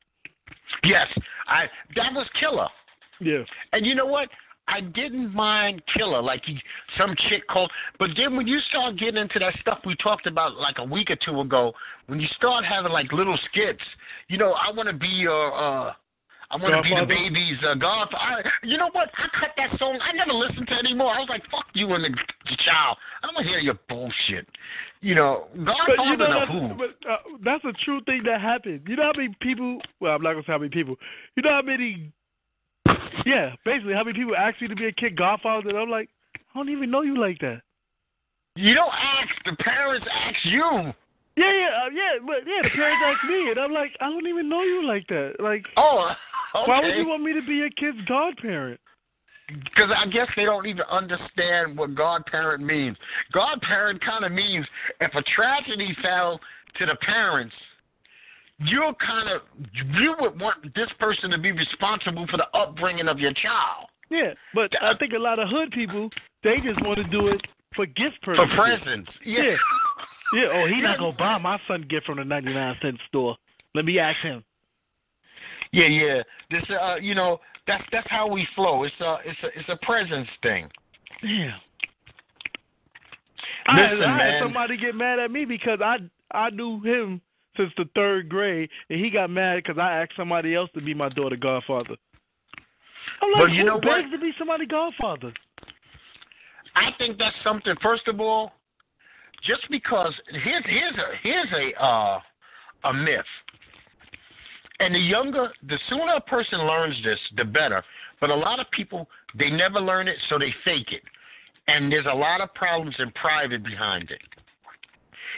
[0.83, 1.07] Yes,
[1.47, 2.67] I that was killer.
[3.19, 3.43] Yeah.
[3.73, 4.29] And you know what?
[4.67, 6.59] I didn't mind Killer, like he,
[6.97, 7.71] some chick called.
[7.99, 11.11] But then when you start getting into that stuff we talked about like a week
[11.11, 11.73] or two ago,
[12.07, 13.83] when you start having like little skits,
[14.27, 15.93] you know, I want to be your, uh,
[16.51, 18.43] I want to be the baby's uh, godfather.
[18.45, 19.09] I, you know what?
[19.17, 19.99] I cut that song.
[20.01, 21.13] I never listened to it anymore.
[21.13, 22.97] I was like, fuck you and the, the child.
[23.23, 24.47] I don't want to hear your bullshit.
[25.01, 26.75] You know, But Godfather you know who?
[26.75, 28.81] but, uh, that's a true thing that happened.
[28.87, 29.79] You know how many people?
[29.99, 30.95] Well, I'm not gonna say how many people.
[31.35, 32.11] You know how many?
[33.25, 35.69] Yeah, basically, how many people ask you to be a kid godfather?
[35.69, 37.61] And I'm like, I don't even know you like that.
[38.55, 39.29] You don't ask.
[39.45, 40.61] The parents ask you.
[41.37, 44.25] Yeah, yeah, uh, yeah, but yeah, the parents ask me, and I'm like, I don't
[44.27, 45.33] even know you like that.
[45.39, 46.11] Like, Oh,
[46.55, 46.71] okay.
[46.71, 48.79] why would you want me to be your kid's godparent?
[49.47, 52.97] Because I guess they don't even understand what godparent means.
[53.31, 54.65] Godparent kind of means
[54.99, 56.39] if a tragedy fell
[56.79, 57.53] to the parents,
[58.59, 59.41] you're kind of
[59.73, 64.33] you would want this person to be responsible for the upbringing of your child Yeah,
[64.53, 66.09] but I think a lot of hood people
[66.43, 67.41] they just want to do it
[67.75, 69.11] for gift for presents.
[69.25, 69.43] Yeah.
[69.43, 69.55] Yeah.
[70.33, 70.47] Yeah.
[70.53, 73.35] Oh, he not gonna buy my son gift from the ninety nine cent store.
[73.73, 74.43] Let me ask him.
[75.71, 76.23] Yeah, yeah.
[76.51, 78.83] This, uh, you know, that's that's how we flow.
[78.83, 80.69] It's a, it's a, it's a presence thing.
[81.23, 81.51] Yeah.
[83.67, 84.43] I, had, Listen, I had man.
[84.43, 85.97] somebody get mad at me because I
[86.31, 87.21] I knew him
[87.57, 90.93] since the third grade, and he got mad because I asked somebody else to be
[90.93, 91.95] my daughter godfather.
[93.21, 94.11] I'm like, But you know what?
[94.11, 95.33] to be somebody godfather?
[96.75, 97.73] I think that's something.
[97.81, 98.51] First of all,
[99.43, 102.19] just because here's here's a here's a uh,
[102.85, 103.25] a myth.
[104.79, 107.83] And the younger, the sooner a person learns this, the better.
[108.19, 109.07] But a lot of people
[109.37, 111.01] they never learn it, so they fake it.
[111.67, 114.21] And there's a lot of problems in private behind it.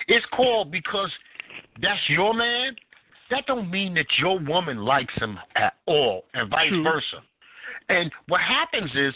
[0.08, 1.12] It's called because
[1.82, 2.76] that's your man.
[3.30, 6.84] That don't mean that your woman likes him at all, and vice True.
[6.84, 7.24] versa.
[7.90, 9.14] And what happens is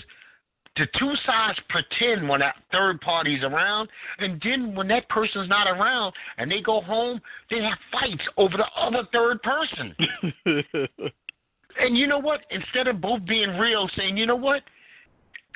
[0.78, 5.68] the two sides pretend when that third party's around, and then when that person's not
[5.68, 9.96] around and they go home, they have fights over the other third person.
[11.80, 12.42] And you know what?
[12.50, 14.62] Instead of both being real, saying, you know what?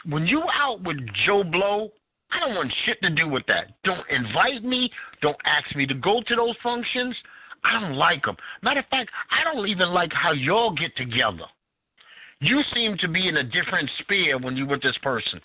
[0.06, 1.92] When you out with Joe Blow,
[2.32, 3.72] I don't want shit to do with that.
[3.84, 4.92] Don't invite me.
[5.22, 7.16] Don't ask me to go to those functions.
[7.64, 8.36] I don't like them.
[8.62, 11.46] Matter of fact, I don't even like how y'all get together.
[12.42, 15.40] You seem to be in a different sphere when you with this person.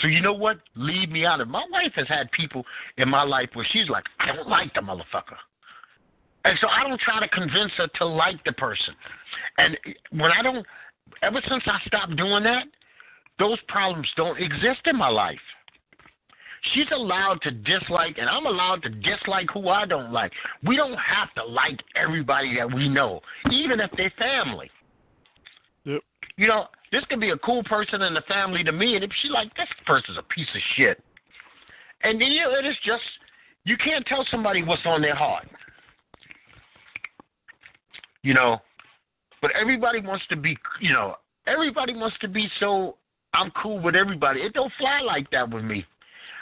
[0.00, 0.58] So you know what?
[0.76, 1.48] Leave me out of.
[1.48, 1.50] It.
[1.50, 2.64] My wife has had people
[2.96, 5.36] in my life where she's like, I don't like the motherfucker.
[6.44, 8.94] And so I don't try to convince her to like the person.
[9.58, 9.76] And
[10.12, 10.64] when I don't,
[11.22, 12.64] ever since I stopped doing that,
[13.38, 15.38] those problems don't exist in my life.
[16.74, 20.30] She's allowed to dislike, and I'm allowed to dislike who I don't like.
[20.62, 23.20] We don't have to like everybody that we know,
[23.50, 24.70] even if they're family.
[26.40, 29.10] You know, this could be a cool person in the family to me, and if
[29.20, 31.04] she like this person's a piece of shit,
[32.02, 33.02] and you know, it is just
[33.64, 35.46] you can't tell somebody what's on their heart.
[38.22, 38.56] You know,
[39.42, 41.16] but everybody wants to be, you know,
[41.46, 42.96] everybody wants to be so.
[43.34, 44.40] I'm cool with everybody.
[44.40, 45.84] It don't fly like that with me.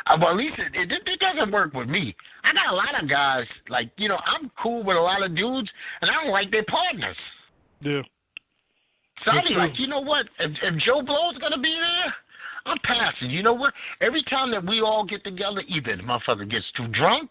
[0.06, 2.14] Uh, well, at least it, it, it doesn't work with me.
[2.44, 5.34] I got a lot of guys like you know I'm cool with a lot of
[5.34, 5.68] dudes,
[6.02, 7.16] and I don't like their partners.
[7.80, 8.02] yeah.
[9.24, 9.62] So I'll That's be true.
[9.62, 10.26] like, you know what?
[10.38, 12.14] If, if Joe Blow's gonna be there,
[12.66, 13.30] I'm passing.
[13.30, 13.74] You know what?
[14.00, 17.30] Every time that we all get together, either the motherfucker gets too drunk,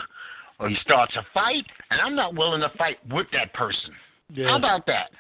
[0.60, 3.94] or he starts a fight, and I'm not willing to fight with that person.
[4.34, 4.50] Yeah.
[4.50, 5.12] How about that?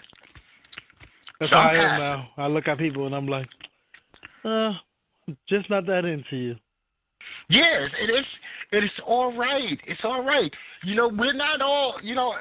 [1.39, 2.29] That's So how I am now.
[2.37, 3.47] I look at people and I'm like,
[4.43, 4.73] uh,
[5.47, 6.55] just not that into you.
[7.49, 8.25] Yes, it is.
[8.71, 9.79] It is all right.
[9.85, 10.51] It's all right.
[10.83, 11.95] You know, we're not all.
[12.01, 12.33] You know,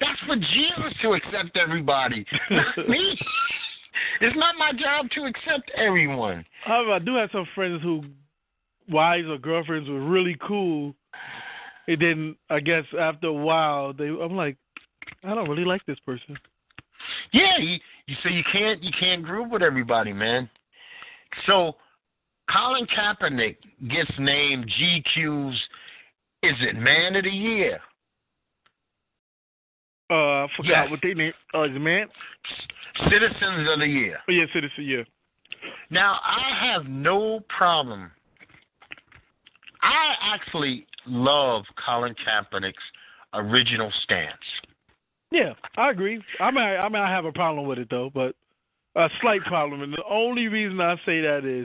[0.00, 3.18] that's for Jesus to accept everybody, not me.
[4.20, 6.44] It's not my job to accept everyone.
[6.64, 8.04] However, I do have some friends who
[8.90, 10.94] wives or girlfriends were really cool.
[11.88, 14.56] And then I guess after a while, they I'm like,
[15.24, 16.36] I don't really like this person.
[17.32, 20.48] Yeah, you, you so you can't you can't group with everybody, man.
[21.46, 21.76] So
[22.50, 23.56] Colin Kaepernick
[23.88, 25.56] gets named GQ's
[26.42, 27.80] is it Man of the Year?
[30.08, 30.90] Uh, I forgot Yes.
[30.90, 31.32] what they name.
[31.54, 32.08] Oh, is it man?
[33.10, 34.18] Citizens of the Year.
[34.28, 34.84] Oh yeah, citizen.
[34.84, 35.02] Yeah.
[35.90, 38.10] Now I have no problem.
[39.82, 42.76] I actually love Colin Kaepernick's
[43.34, 44.32] original stance.
[45.30, 46.22] Yeah, I agree.
[46.40, 48.34] I mean, I, I mean, I have a problem with it though, but
[48.94, 49.82] a slight problem.
[49.82, 51.64] And the only reason I say that is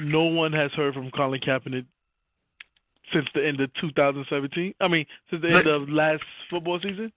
[0.00, 1.84] no one has heard from Colin Kaepernick
[3.12, 4.74] since the end of 2017.
[4.80, 7.12] I mean, since the end of last football season.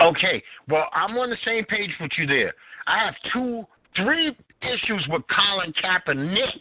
[0.00, 2.52] Okay, well, I'm on the same page with you there.
[2.86, 3.64] I have two,
[3.96, 6.60] three issues with Colin Kaepernick,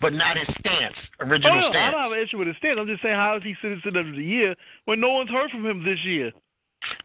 [0.00, 2.76] but not his stance, Oh original no, I don't have an issue with his stance.
[2.78, 5.64] I'm just saying, how is he citizen of the year when no one's heard from
[5.64, 6.32] him this year?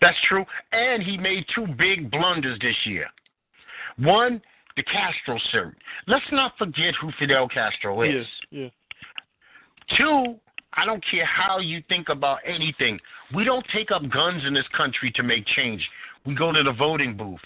[0.01, 0.43] That's true.
[0.71, 3.07] And he made two big blunders this year.
[3.97, 4.41] One,
[4.75, 5.75] the Castro suit.
[6.07, 8.25] Let's not forget who Fidel Castro is.
[8.49, 8.69] Yeah, yeah.
[9.97, 10.35] Two,
[10.73, 12.99] I don't care how you think about anything.
[13.34, 15.86] We don't take up guns in this country to make change.
[16.25, 17.39] We go to the voting booth.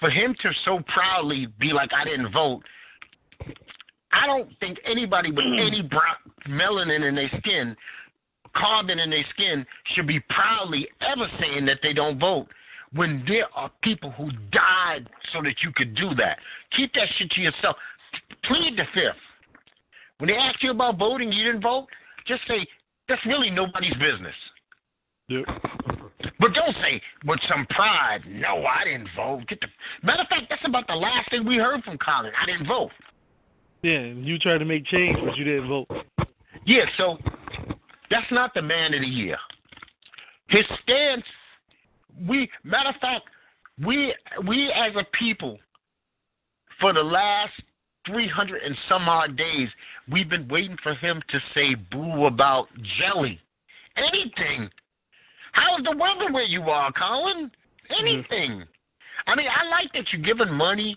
[0.00, 2.62] For him to so proudly be like, I didn't vote,
[4.12, 5.66] I don't think anybody with mm.
[5.66, 6.16] any brown,
[6.48, 7.76] melanin in their skin,
[8.54, 12.46] carbon in their skin, should be proudly ever saying that they don't vote
[12.92, 16.38] when there are people who died so that you could do that.
[16.76, 17.76] Keep that shit to yourself.
[18.44, 19.16] Plead the fifth.
[20.18, 21.86] When they ask you about voting, you didn't vote,
[22.26, 22.66] just say,
[23.08, 24.34] that's really nobody's business.
[25.28, 25.44] Yep.
[26.38, 29.42] But don't say with some pride, no, I didn't vote.
[29.48, 29.66] Get the
[30.02, 32.32] matter of fact, that's about the last thing we heard from Colin.
[32.40, 32.90] I didn't vote.
[33.82, 35.88] Yeah, you tried to make change, but you didn't vote.
[36.64, 37.18] Yeah, so
[38.10, 39.36] that's not the man of the year.
[40.48, 41.24] His stance,
[42.28, 43.22] we matter of fact,
[43.84, 44.14] we
[44.46, 45.58] we as a people,
[46.80, 47.52] for the last
[48.06, 49.68] three hundred and some odd days,
[50.10, 52.68] we've been waiting for him to say boo about
[52.98, 53.40] jelly.
[53.96, 54.70] Anything.
[55.56, 57.50] How's the weather where you are, Colin?
[57.98, 58.64] Anything.
[59.26, 60.94] I mean, I like that you're giving money,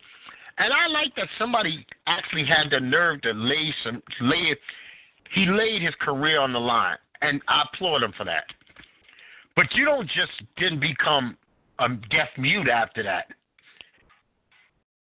[0.57, 4.55] and I like that somebody actually had the nerve to lay some lay.
[5.33, 8.43] He laid his career on the line, and I applaud him for that.
[9.55, 11.37] But you don't just didn't become
[11.79, 13.27] a deaf mute after that.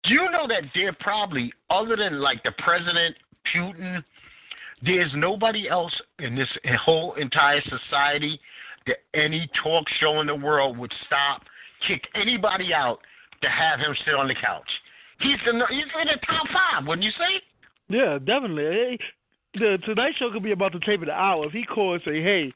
[0.04, 3.16] Do you know that there probably, other than like the president,
[3.54, 4.04] Putin,
[4.84, 6.48] there's nobody else in this
[6.84, 8.40] whole entire society
[8.86, 11.42] that any talk show in the world would stop,
[11.86, 12.98] kick anybody out
[13.42, 14.68] to have him sit on the couch.
[15.20, 17.40] He's in the, he's in the top five, wouldn't you say?
[17.88, 18.98] Yeah, definitely.
[19.54, 21.46] The Tonight Show could be about to tape of the hour.
[21.46, 22.52] If he calls and say, "Hey,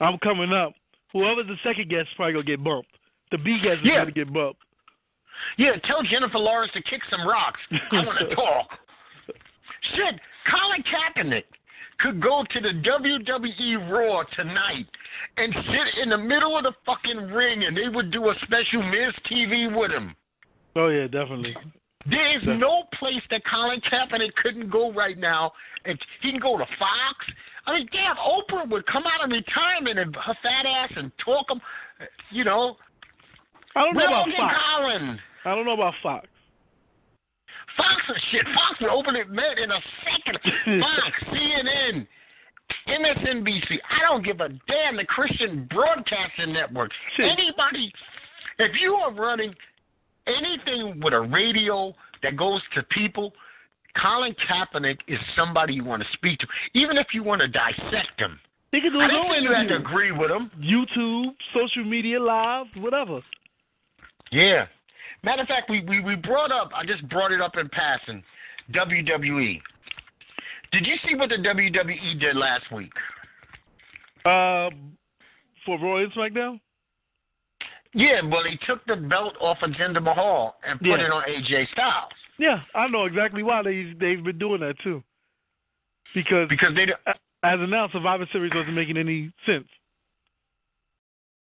[0.00, 0.72] I'm coming up,"
[1.12, 2.88] whoever's the second guest is probably gonna get bumped.
[3.32, 3.98] The B guest is Yeah.
[3.98, 4.60] gonna get bumped.
[5.56, 7.58] Yeah, tell Jennifer Lawrence to kick some rocks.
[7.90, 8.78] I want to talk.
[9.96, 11.44] Shit, Colin Kaepernick
[11.98, 14.86] could go to the WWE Raw tonight
[15.36, 18.82] and sit in the middle of the fucking ring and they would do a special
[18.82, 20.14] Miz TV with him.
[20.76, 21.56] Oh yeah, definitely.
[22.08, 25.52] There is no place that Colin Kaepernick couldn't go right now.
[25.84, 27.26] And he can go to Fox.
[27.66, 31.50] I mean, damn, Oprah would come out of retirement and her fat ass and talk
[31.50, 31.60] him.
[32.30, 32.76] You know,
[33.76, 34.54] I don't know about Fox.
[34.76, 35.18] Colin.
[35.44, 36.26] I don't know about Fox.
[37.76, 38.44] Fox and shit.
[38.54, 40.38] Fox would open it man in a second.
[40.80, 42.06] Fox, CNN,
[42.88, 43.78] MSNBC.
[43.90, 44.96] I don't give a damn.
[44.96, 46.90] The Christian Broadcasting Network.
[47.18, 47.92] Anybody,
[48.58, 49.54] if you are running
[50.26, 53.32] anything with a radio that goes to people,
[54.00, 58.18] Colin Kaepernick is somebody you want to speak to, even if you want to dissect
[58.18, 58.38] him.
[58.70, 60.50] He can do I his didn't own say you had to agree with him.
[60.58, 63.20] YouTube, social media, live, whatever.
[64.30, 64.66] Yeah.
[65.24, 68.22] Matter of fact, we, we, we brought up, I just brought it up in passing,
[68.72, 69.60] WWE.
[70.72, 72.90] Did you see what the WWE did last week?
[74.24, 74.70] Uh,
[75.64, 76.60] for Raw and SmackDown.
[77.94, 80.94] Yeah, well, they took the belt off of Jinder Mahal and put Yeah.
[81.06, 85.02] it on AJ Styles Yeah, I know exactly why they they've been doing that too.
[86.14, 86.84] Because because they.
[87.42, 89.66] as of now, Survivor Series wasn't making any sense.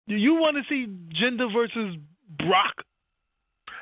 [0.09, 0.87] Do you want to see
[1.23, 1.97] Jinder versus
[2.39, 2.75] Brock?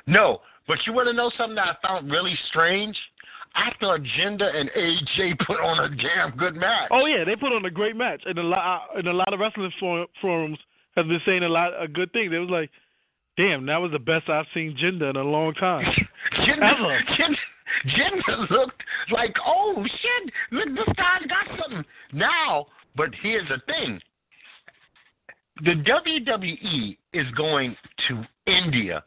[0.07, 2.95] No, but you want to know something that I found really strange?
[3.55, 6.89] I thought Jinder and AJ put on a damn good match.
[6.91, 9.33] Oh yeah, they put on a great match, and a lot uh, and a lot
[9.33, 10.57] of wrestling for, forums
[10.95, 12.29] have been saying a lot a good thing.
[12.31, 12.69] They was like,
[13.35, 15.85] "Damn, that was the best I've seen Jinder in a long time."
[16.37, 16.99] Jinder.
[17.17, 17.35] Jinder,
[17.87, 18.81] Jinder looked
[19.11, 21.83] like, oh shit, look, this guy's got something
[22.13, 22.67] now.
[22.95, 23.99] But here's the thing:
[25.63, 27.75] the WWE is going
[28.07, 29.03] to India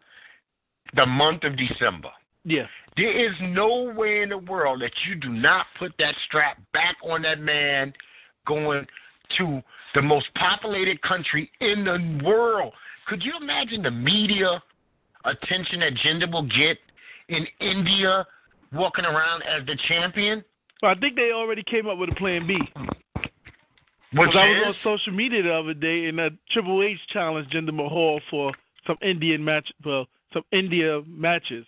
[0.95, 2.09] the month of December.
[2.45, 2.67] Yeah,
[2.97, 6.97] There is no way in the world that you do not put that strap back
[7.05, 7.93] on that man
[8.47, 8.87] going
[9.37, 9.61] to
[9.95, 12.73] the most populated country in the world.
[13.07, 14.63] Could you imagine the media
[15.25, 16.79] attention that Jinder will get
[17.29, 18.27] in India
[18.73, 20.43] walking around as the champion?
[20.81, 22.57] but I think they already came up with a plan B.
[24.13, 27.53] Which Because I was on social media the other day, and uh, Triple H challenged
[27.53, 28.53] Jinder Mahal for
[28.87, 31.67] some Indian match, well, some India matches.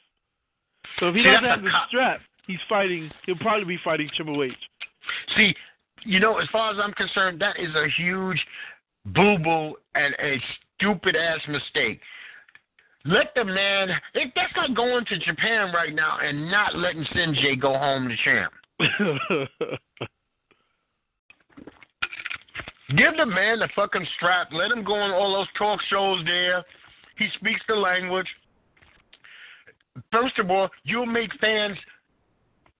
[0.98, 3.10] So if he See, doesn't have the strap, he's fighting.
[3.26, 4.52] He'll probably be fighting Triple H.
[5.36, 5.54] see,
[6.04, 8.44] you know, as far as I'm concerned, that is a huge
[9.06, 10.40] boo boo and a
[10.78, 12.00] stupid ass mistake.
[13.04, 13.90] Let the man.
[14.14, 18.16] It, that's like going to Japan right now and not letting Sinjay go home to
[18.24, 18.52] champ.
[22.96, 24.48] Give the man the fucking strap.
[24.52, 26.62] Let him go on all those talk shows there.
[27.16, 28.26] He speaks the language.
[30.10, 31.76] First of all, you'll make fans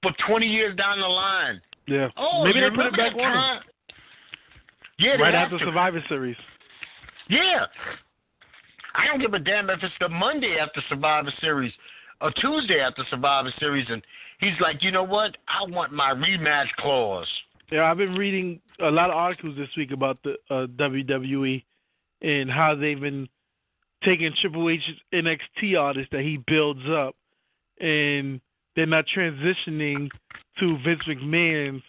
[0.02, 1.60] for 20 years down the line.
[1.86, 2.08] yeah.
[2.16, 3.60] Oh, Maybe they put it back on?
[4.98, 5.64] Yeah, right after to.
[5.64, 6.36] Survivor Series.
[7.28, 7.66] Yeah.
[8.94, 11.72] I don't give a damn if it's the Monday after Survivor Series
[12.20, 14.02] or Tuesday after Survivor Series, and
[14.38, 15.36] he's like, you know what?
[15.48, 17.26] I want my rematch clause.
[17.70, 21.64] Yeah, I've been reading a lot of articles this week about the uh, WWE
[22.20, 23.28] and how they've been
[24.04, 24.82] taking Triple H's
[25.12, 27.14] NXT artists that he builds up,
[27.80, 28.40] and
[28.74, 30.08] they're not transitioning
[30.60, 31.82] to Vince McMahon's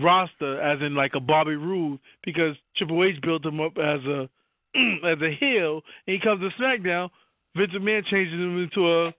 [0.00, 4.28] roster, as in like a Bobby Roode, because Triple H built him up as a
[5.04, 7.10] as a heel, and he comes to SmackDown.
[7.56, 9.14] Vince McMahon changes him into a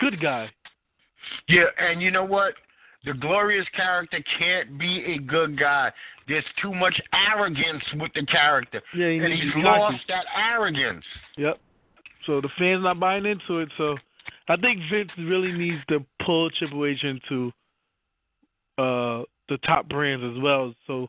[0.00, 0.50] good guy.
[1.48, 2.54] Yeah, and you know what?
[3.04, 5.90] The glorious character can't be a good guy.
[6.28, 9.78] There's too much arrogance with the character, Yeah, he and he's be cocky.
[9.80, 11.04] lost that arrogance.
[11.36, 11.58] Yep.
[12.26, 13.68] So the fans not buying into it.
[13.76, 13.96] So
[14.48, 17.52] I think Vince really needs to pull Triple H into
[18.78, 20.72] uh the top brands as well.
[20.86, 21.08] So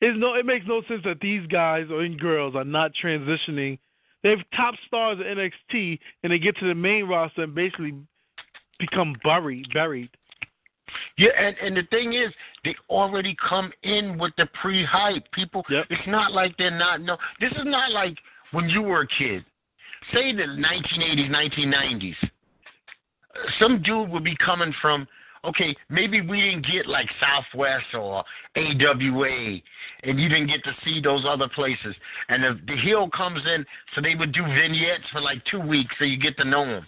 [0.00, 3.78] it's no it makes no sense that these guys or girls are not transitioning.
[4.22, 7.92] They're top stars at NXT and they get to the main roster and basically
[8.78, 10.08] become buried buried.
[11.16, 12.32] Yeah, and and the thing is,
[12.64, 15.30] they already come in with the pre-hype.
[15.32, 15.86] People, Yep.
[15.90, 17.00] it's not like they're not.
[17.00, 18.16] No, this is not like
[18.52, 19.44] when you were a kid.
[20.12, 22.16] Say the 1980s, 1990s.
[23.60, 25.06] Some dude would be coming from.
[25.44, 28.24] Okay, maybe we didn't get like Southwest or
[28.56, 29.60] AWA,
[30.02, 31.94] and you didn't get to see those other places.
[32.28, 33.64] And the, the heel comes in,
[33.94, 36.86] so they would do vignettes for like two weeks, so you get to know them.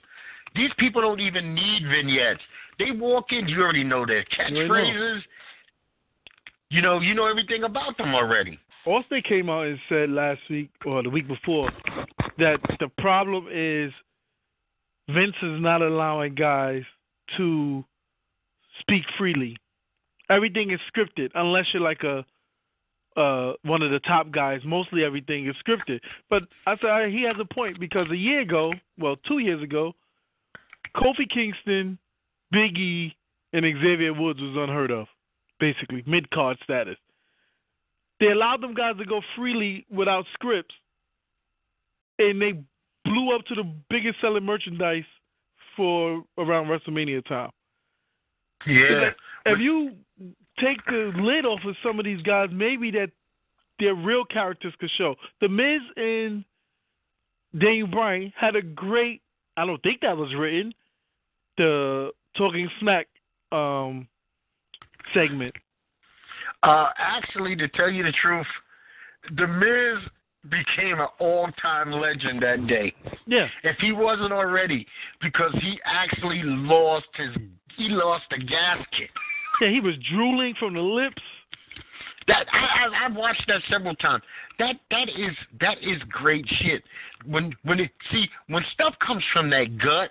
[0.56, 2.40] These people don't even need vignettes.
[2.80, 5.20] They walk in, you already know their catchphrases.
[6.70, 8.58] You know, you know everything about them already.
[8.86, 11.70] Austin came out and said last week or the week before
[12.38, 13.92] that the problem is
[15.14, 16.82] Vince is not allowing guys
[17.36, 17.84] to
[18.80, 19.58] speak freely.
[20.30, 22.24] Everything is scripted unless you're like a
[23.20, 24.60] uh one of the top guys.
[24.64, 25.98] Mostly everything is scripted.
[26.30, 29.92] But I said he has a point because a year ago, well, two years ago,
[30.96, 31.98] Kofi Kingston,
[32.52, 33.14] Big E,
[33.52, 35.06] and Xavier Woods was unheard of.
[35.58, 36.96] Basically, mid card status.
[38.18, 40.74] They allowed them guys to go freely without scripts,
[42.18, 42.62] and they
[43.04, 45.04] blew up to the biggest selling merchandise
[45.76, 47.50] for around WrestleMania time.
[48.66, 49.10] Yeah.
[49.46, 49.92] If you
[50.58, 53.10] take the lid off of some of these guys, maybe that
[53.78, 55.14] their real characters could show.
[55.40, 56.44] The Miz and
[57.58, 59.22] Daniel Bryan had a great.
[59.56, 60.72] I don't think that was written.
[61.56, 63.06] The talking smack
[63.52, 64.08] um,
[65.12, 65.54] segment.
[66.62, 68.46] Uh, actually, to tell you the truth,
[69.36, 70.02] The Miz
[70.50, 72.94] became an all-time legend that day.
[73.26, 73.46] Yeah.
[73.62, 74.86] If he wasn't already,
[75.20, 77.28] because he actually lost his,
[77.76, 79.10] he lost the gasket.
[79.60, 81.22] Yeah, he was drooling from the lips.
[82.26, 84.22] That I, I I've watched that several times.
[84.58, 86.82] That that is that is great shit.
[87.26, 90.10] When when it see when stuff comes from that gut,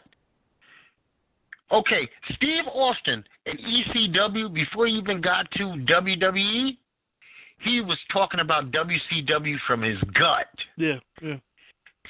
[1.71, 6.77] Okay, Steve Austin in ECW before he even got to WWE,
[7.59, 10.47] he was talking about WCW from his gut.
[10.77, 11.35] Yeah, yeah.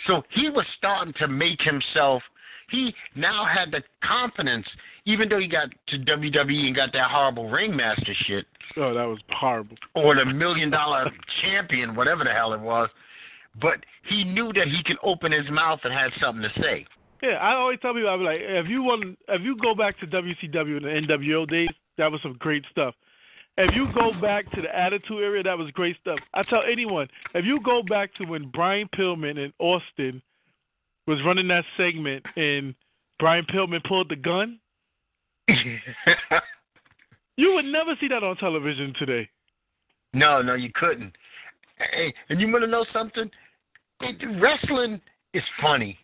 [0.07, 2.21] So he was starting to make himself.
[2.69, 4.65] He now had the confidence,
[5.05, 8.45] even though he got to WWE and got that horrible ringmaster shit,
[8.77, 9.75] Oh, that was horrible.
[9.95, 11.09] or the million dollar
[11.41, 12.87] champion, whatever the hell it was.
[13.59, 16.85] But he knew that he could open his mouth and had something to say.
[17.21, 20.07] Yeah, I always tell people, I'm like, if you want, if you go back to
[20.07, 22.95] WCW and the NWO days, that was some great stuff.
[23.57, 26.17] If you go back to the Attitude Era, that was great stuff.
[26.33, 30.21] I tell anyone, if you go back to when Brian Pillman and Austin
[31.07, 32.73] was running that segment and
[33.19, 34.59] Brian Pillman pulled the gun,
[37.35, 39.27] you would never see that on television today.
[40.13, 41.13] no, no, you couldn't.
[41.77, 43.29] Hey, and you want to know something?
[44.01, 45.01] It- Wrestling
[45.33, 45.97] is funny.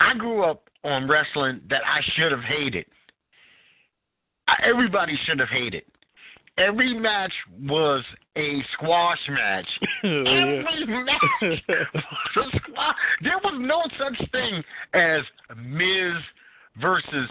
[0.00, 2.86] I grew up on wrestling that I should have hated.
[4.48, 5.82] I- Everybody should have hated.
[6.58, 8.02] Every match was
[8.36, 9.66] a squash match.
[10.04, 12.94] Oh, Every match was a squash.
[13.22, 14.62] There was no such thing
[14.94, 15.22] as
[15.56, 16.14] Miz
[16.80, 17.28] versus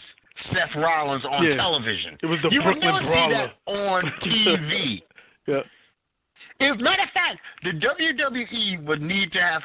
[0.51, 1.55] Seth Rollins on Yeah.
[1.55, 2.17] television.
[2.21, 3.51] It was the you would Brooklyn never Brawler.
[3.65, 5.01] see that on TV.
[5.47, 5.59] yeah.
[6.61, 9.61] As a matter of fact, the WWE would need to have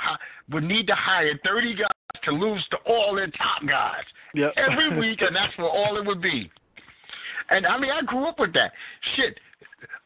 [0.50, 1.86] would need to hire thirty guys
[2.24, 4.02] to lose to all their top guys
[4.34, 4.50] Yeah.
[4.56, 6.50] every week, and that's what all it would be.
[7.50, 8.72] And I mean, I grew up with that
[9.16, 9.38] shit.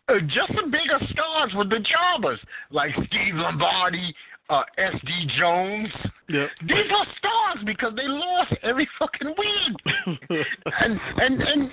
[0.09, 2.39] Uh, just the bigger stars were the jobbers,
[2.71, 4.15] like Steve Lombardi,
[4.51, 5.29] uh, S.D.
[5.39, 5.89] Jones.
[6.29, 6.47] yeah.
[6.61, 10.07] These are stars because they lost every fucking week
[10.81, 11.71] and and and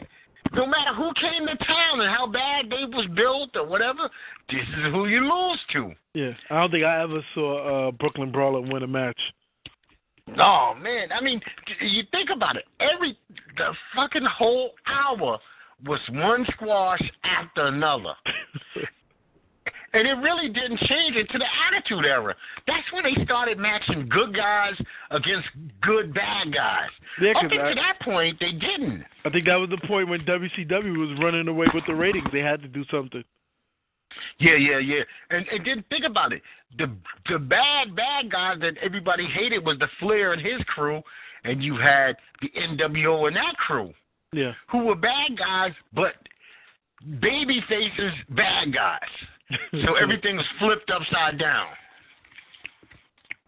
[0.54, 3.06] no matter who came to town and how bad they was
[3.56, 4.10] or whatever,
[4.50, 5.92] this is who you lose to.
[6.14, 6.32] yeah.
[6.50, 9.20] I don't think I ever saw uh, Brooklyn Brawler win a match.
[10.38, 11.42] Oh man, I mean,
[11.82, 12.66] you think about it.
[12.80, 13.18] Every
[13.58, 15.40] the fucking whole hour
[15.86, 18.14] was one squash after another.
[19.94, 22.34] And it really didn't change it to the Attitude Era.
[22.66, 24.74] That's when they started matching good guys
[25.10, 25.50] against
[25.82, 26.90] good bad guys.
[27.22, 29.04] Yeah, Up until I- that point, they didn't.
[29.26, 32.28] I think that was the point when WCW was running away with the ratings.
[32.32, 33.24] They had to do something.
[34.40, 35.04] Yeah, yeah, yeah.
[35.30, 36.42] And and then think about it.
[36.78, 36.90] The
[37.30, 41.02] the bad bad guys that everybody hated was the Flair and his crew,
[41.44, 43.94] and you had the NWO and that crew,
[44.34, 44.54] Yeah.
[44.70, 46.16] who were bad guys, but
[47.20, 49.00] baby faces bad guys.
[49.86, 51.68] So everything was flipped upside down.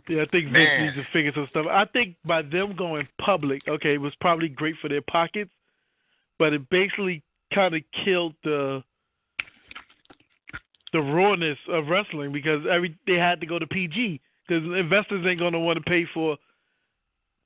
[0.10, 1.66] Yeah, I think Vince needs to figure some stuff.
[1.70, 5.51] I think by them going public, okay, it was probably great for their pockets,
[6.38, 7.24] but it basically
[7.54, 8.84] kind of killed the
[10.91, 15.39] the rawness of wrestling because every they had to go to PG because investors ain't
[15.39, 16.38] gonna want to pay for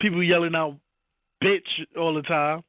[0.01, 0.75] people yelling out
[1.43, 2.63] "bitch" all the time.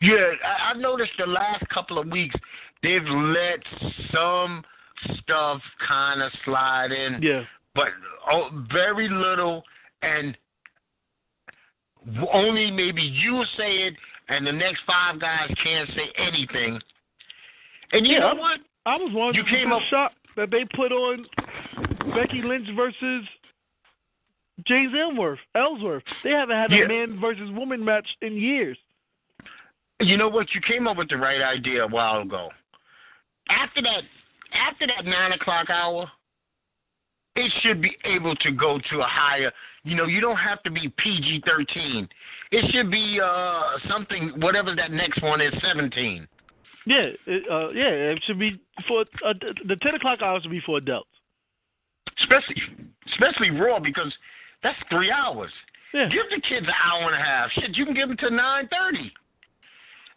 [0.00, 2.34] Yeah, I, I've noticed the last couple of weeks
[2.82, 3.60] they've let
[4.12, 4.64] some
[5.22, 7.22] stuff kind of slide in.
[7.22, 7.42] Yeah,
[7.74, 7.88] but
[8.30, 9.62] oh, very little,
[10.02, 10.36] and
[12.32, 13.94] only maybe you say it,
[14.28, 16.80] and the next five guys can't say anything.
[17.92, 18.20] And you Yeah.
[18.32, 18.60] know what?
[18.86, 21.26] I was one You came up- shocked that they put on
[22.14, 23.26] Becky Lynch versus
[24.66, 25.40] James Ellsworth.
[25.54, 26.04] Ellsworth.
[26.22, 26.84] They haven't had Yeah.
[26.84, 28.78] a man versus woman match in years.
[30.00, 30.54] You know what?
[30.54, 32.52] You came up with the right idea a while ago.
[33.48, 34.04] After that,
[34.54, 36.10] after that nine o'clock hour,
[37.36, 39.50] it should be able to go to a higher.
[39.82, 42.08] You know, you don't have to be PG thirteen.
[42.50, 46.26] It should be uh something, whatever that next one is, seventeen.
[46.86, 49.32] Yeah, it, uh, yeah, it should be for uh,
[49.66, 51.08] the ten o'clock hour should be for adults.
[52.22, 52.56] especially
[53.12, 54.12] especially Raw because
[54.62, 55.50] that's three hours.
[55.92, 57.50] Yeah, Give the kids an hour and a half.
[57.52, 59.12] Shit, you can give them to nine thirty.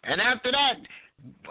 [0.04, 0.74] And after that,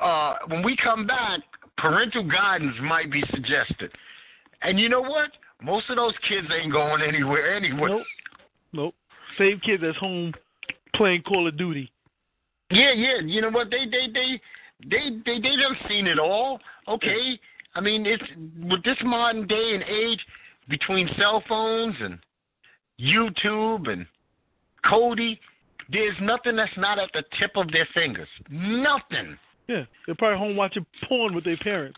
[0.01, 1.39] uh, when we come back,
[1.77, 3.91] parental guidance might be suggested.
[4.61, 5.29] And you know what?
[5.61, 7.89] Most of those kids ain't going anywhere anyway.
[7.89, 8.01] nope,
[8.73, 8.95] nope.
[9.37, 10.33] Same kids that's home
[10.95, 11.91] playing Call of Duty.
[12.69, 13.19] Yeah, yeah.
[13.23, 13.69] You know what?
[13.69, 14.41] They they they
[14.89, 16.59] they they they done seen it all.
[16.87, 17.39] Okay.
[17.75, 18.23] I mean, it's
[18.63, 20.19] with this modern day and age,
[20.69, 22.17] between cell phones and
[22.99, 24.05] YouTube and
[24.85, 25.37] Kodi,
[25.91, 28.27] there's nothing that's not at the tip of their fingers.
[28.49, 29.37] Nothing.
[29.67, 31.97] Yeah, they're probably home watching porn with their parents.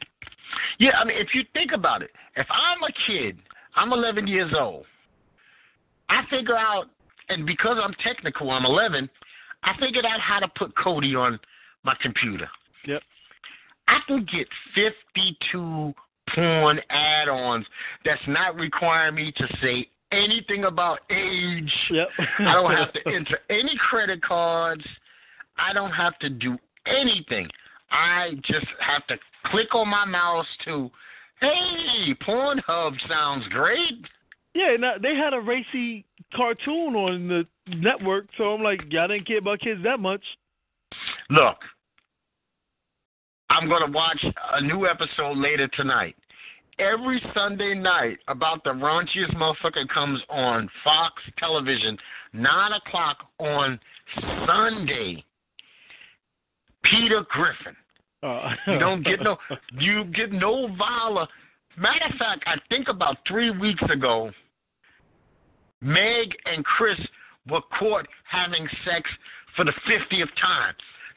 [0.80, 3.38] Yeah, I mean, if you think about it, if I'm a kid,
[3.76, 4.86] I'm 11 years old.
[6.10, 6.86] I figure out,
[7.30, 9.10] and because I'm technical, I'm 11.
[9.64, 11.40] I figured out how to put Kodi on
[11.84, 12.50] my computer.
[12.86, 13.02] Yep.
[13.88, 15.94] I can get 52
[16.34, 17.66] porn add-ons
[18.06, 21.72] that's not requiring me to say anything about age.
[21.92, 22.08] Yep.
[22.40, 24.84] I don't have to enter any credit cards.
[25.58, 26.58] I don't have to do
[26.90, 27.48] anything.
[27.92, 30.90] I just have to click on my mouse to,
[31.42, 34.06] hey, Pornhub sounds great.
[34.54, 39.28] Yeah, now they had a racy cartoon on the network, so I'm like, y'all didn't
[39.28, 40.24] care about kids that much.
[41.30, 41.58] Look,
[43.50, 44.24] I'm going to watch
[44.54, 46.16] a new episode later tonight.
[46.80, 51.98] Every Sunday night, about the raunchiest motherfucker comes on Fox Television,
[52.34, 53.80] 9 o'clock on
[54.48, 55.24] Sunday.
[56.84, 57.76] Peter Griffin.
[58.22, 59.38] Uh, You don't get no,
[59.80, 61.28] you get no vola.
[61.78, 64.32] Matter of fact, I think about three weeks ago,
[65.82, 67.00] Meg and Chris
[67.50, 69.10] were caught having sex
[69.56, 70.74] for the 50th time.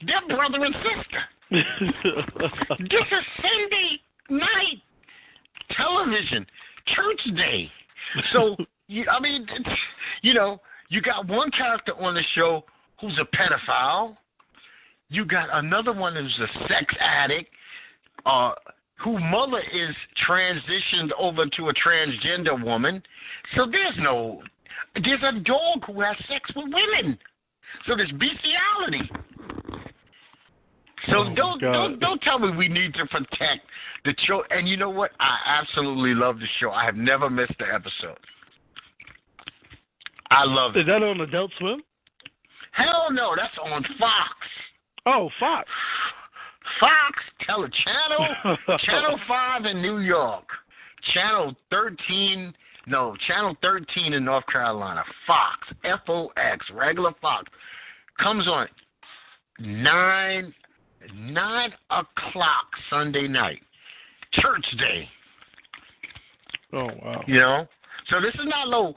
[0.07, 1.23] They're brother and sister.
[2.79, 4.01] This is Sunday
[4.31, 4.83] night
[5.77, 6.47] television,
[6.95, 7.71] church day.
[8.33, 8.57] So,
[8.89, 9.69] you, I mean, it's,
[10.23, 12.65] you know, you got one character on the show
[13.01, 14.17] who's a pedophile.
[15.13, 17.51] You got another one who's a sex addict,
[18.25, 18.53] uh,
[19.05, 19.95] who mother is
[20.27, 23.03] transitioned over to a transgender woman.
[23.55, 24.43] So there's no,
[24.95, 27.19] there's a dog who has sex with women.
[27.87, 29.11] So there's bestiality.
[31.09, 33.67] So Oh, don't don't don't tell me we need to protect
[34.05, 34.45] the show.
[34.51, 35.11] And you know what?
[35.21, 36.71] I absolutely love the show.
[36.71, 38.19] I have never missed an episode.
[40.31, 40.87] I love Is it.
[40.87, 41.83] that on Adult Swim?
[42.71, 44.33] Hell no, that's on Fox.
[45.07, 45.69] Oh, Fox.
[46.79, 50.45] Fox, tell channel, channel five in New York,
[51.13, 52.53] channel thirteen,
[52.87, 55.03] no, channel thirteen in North Carolina.
[55.27, 57.51] Fox, F O X, regular Fox,
[58.21, 58.69] comes on
[59.59, 60.55] nine
[61.17, 63.61] nine o'clock Sunday night,
[64.35, 65.09] church day.
[66.73, 67.25] Oh wow.
[67.27, 67.67] You know,
[68.09, 68.95] so this is not low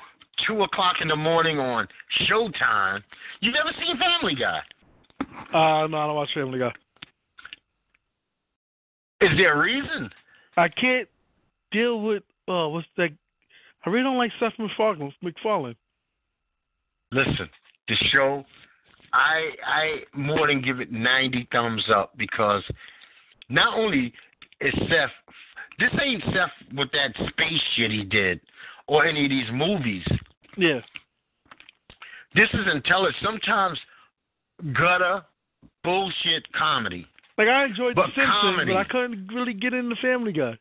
[0.47, 1.88] two o'clock in the morning on
[2.30, 3.01] Showtime.
[3.39, 4.60] You never seen Family Guy?
[5.54, 6.72] Uh, no, I don't watch Family Guy.
[9.22, 10.10] Is there a reason?
[10.58, 11.08] I can't
[11.72, 13.10] deal with uh what's that?
[13.86, 15.14] I really don't like Seth MacFarlane.
[15.22, 15.76] MacFarlane.
[17.12, 17.50] Listen,
[17.88, 18.43] the show,
[19.14, 22.64] I I more than give it ninety thumbs up because
[23.50, 24.14] not only
[24.62, 25.12] is Seth,
[25.80, 28.41] this ain't Seth with that space shit he did
[28.88, 30.06] or any of these movies.
[30.58, 30.80] Yeah.
[32.34, 33.16] This is intelligent.
[33.24, 33.80] Sometimes
[34.74, 35.24] gutter
[35.86, 37.05] bullshit comedy.
[37.38, 38.73] Like I enjoyed But The Simpsons, comedy.
[38.73, 40.57] but I couldn't really get into Family Guy.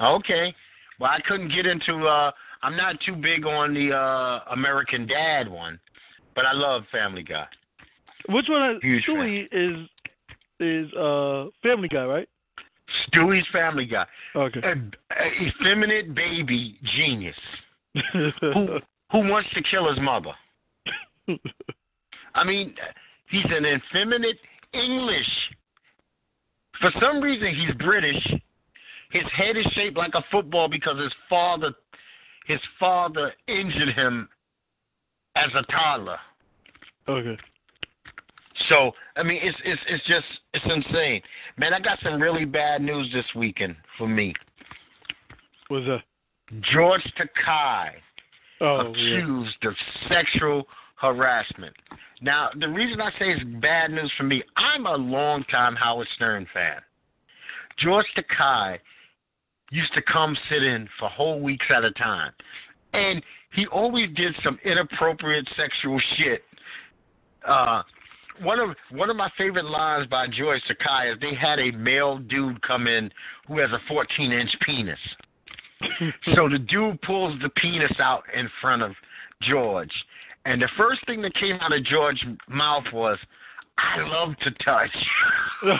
[0.00, 0.54] Okay.
[0.98, 2.06] Well, I couldn't get into.
[2.06, 2.30] uh
[2.62, 5.78] I'm not too big on the uh American Dad one,
[6.34, 7.46] but I love Family Guy.
[8.28, 8.78] Which one?
[8.82, 9.16] Huge fan.
[9.16, 9.88] Stewie is
[10.60, 12.28] is uh Family Guy, right?
[13.08, 14.04] Stewie's Family Guy.
[14.34, 14.60] Okay.
[14.64, 17.36] a, a effeminate baby genius
[18.12, 18.78] who
[19.12, 20.32] who wants to kill his mother.
[22.34, 22.74] I mean,
[23.30, 24.38] he's an effeminate
[24.72, 25.28] English.
[26.80, 28.22] For some reason, he's British.
[29.10, 31.72] His head is shaped like a football because his father,
[32.46, 34.28] his father injured him
[35.36, 36.18] as a toddler.
[37.08, 37.36] okay.
[38.68, 41.22] So I mean, it's it's it's just it's insane,
[41.56, 41.72] man.
[41.72, 44.34] I got some really bad news this weekend for me.
[45.68, 46.02] What's that?
[46.72, 47.90] George Takei
[48.60, 49.16] Oh yeah.
[49.18, 49.74] accused of
[50.08, 50.64] sexual
[51.00, 51.74] harassment.
[52.20, 56.46] Now, the reason I say it's bad news for me, I'm a longtime Howard Stern
[56.52, 56.78] fan.
[57.78, 58.78] George Takei
[59.70, 62.32] used to come sit in for whole weeks at a time.
[62.92, 63.22] And
[63.54, 66.42] he always did some inappropriate sexual shit.
[67.46, 67.82] Uh
[68.42, 72.18] one of one of my favorite lines by George Takei is they had a male
[72.18, 73.10] dude come in
[73.46, 74.98] who has a 14 inch penis.
[76.34, 78.92] So the dude pulls the penis out in front of
[79.42, 79.90] George.
[80.44, 83.18] And the first thing that came out of George's mouth was,
[83.78, 84.90] I love to touch.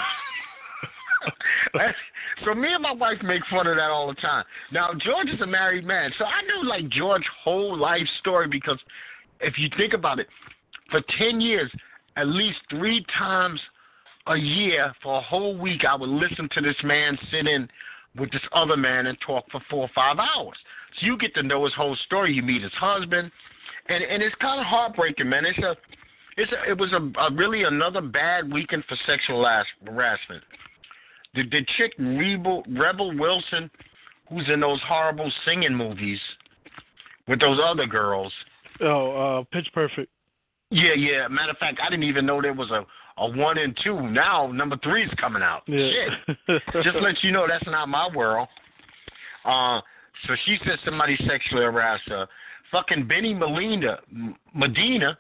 [2.45, 4.45] so me and my wife make fun of that all the time.
[4.73, 8.79] Now George is a married man, so I knew like George's whole life story because
[9.41, 10.27] if you think about it,
[10.91, 11.71] for ten years,
[12.17, 13.61] at least three times
[14.27, 17.69] a year for a whole week I would listen to this man sit in
[18.19, 20.57] with this other man and talk for four or five hours.
[20.99, 22.33] So you get to know his whole story.
[22.33, 23.31] You meet his husband,
[23.91, 25.45] and and it's kind of heartbreaking, man.
[25.45, 25.77] It's a,
[26.37, 30.43] it's a, it was a, a really another bad weekend for sexual harass- harassment.
[31.35, 33.71] The the chick Rebel Rebel Wilson,
[34.29, 36.19] who's in those horrible singing movies
[37.29, 38.33] with those other girls.
[38.81, 40.11] oh, uh, Pitch Perfect.
[40.71, 41.29] Yeah, yeah.
[41.29, 42.85] Matter of fact, I didn't even know there was a
[43.19, 44.01] a one and two.
[44.11, 45.63] Now number three is coming out.
[45.67, 45.91] Yeah.
[46.27, 46.63] Shit.
[46.83, 48.49] Just let you know that's not my world.
[49.45, 49.81] Uh,
[50.27, 52.27] so she said somebody sexually harassed her.
[52.71, 55.19] Fucking Benny Melina, M- Medina,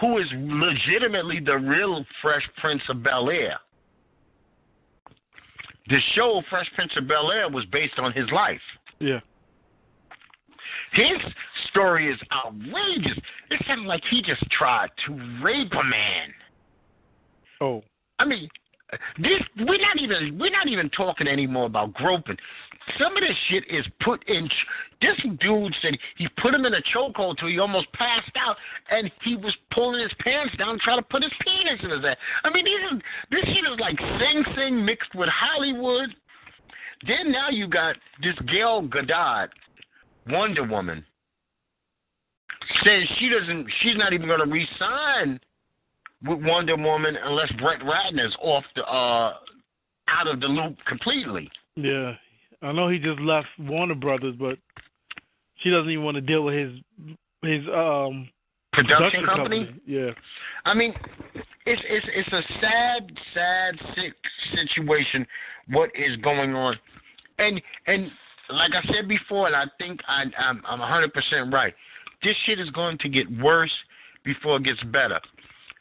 [0.00, 3.58] who is legitimately the real Fresh Prince of Bel Air.
[5.88, 8.60] The show Fresh Prince of Bel Air was based on his life.
[9.00, 9.20] Yeah.
[10.92, 11.18] His
[11.70, 13.18] story is outrageous.
[13.50, 15.12] It sounds like he just tried to
[15.42, 16.28] rape a man.
[17.60, 17.82] Oh.
[18.18, 18.48] I mean,
[19.18, 22.36] this we're not even we're not even talking anymore about groping.
[22.98, 24.48] Some of this shit is put in.
[25.00, 28.56] This dude said he put him in a chokehold till he almost passed out,
[28.90, 32.16] and he was pulling his pants down, trying to put his penis in his ass.
[32.44, 36.10] I mean, this is this shit is like Sing Sing mixed with Hollywood.
[37.06, 39.48] Then now you got this Gal Gadot,
[40.28, 41.04] Wonder Woman,
[42.84, 43.66] says she doesn't.
[43.82, 45.40] She's not even going to resign
[46.26, 49.34] with Wonder Woman unless Brett Ratner's off the uh
[50.08, 51.50] out of the loop completely.
[51.76, 52.12] Yeah.
[52.62, 54.58] I know he just left Warner Brothers, but
[55.62, 56.72] she doesn't even want to deal with his
[57.42, 58.28] his um
[58.72, 59.68] Production, company?
[59.84, 60.10] Yeah.
[60.64, 60.94] I mean,
[61.66, 64.14] it's it's it's a sad, sad sick
[64.54, 65.26] situation.
[65.70, 66.76] What is going on?
[67.38, 68.10] And and
[68.48, 71.74] like I said before, and I think I, I'm I'm 100 percent right.
[72.22, 73.72] This shit is going to get worse
[74.24, 75.20] before it gets better.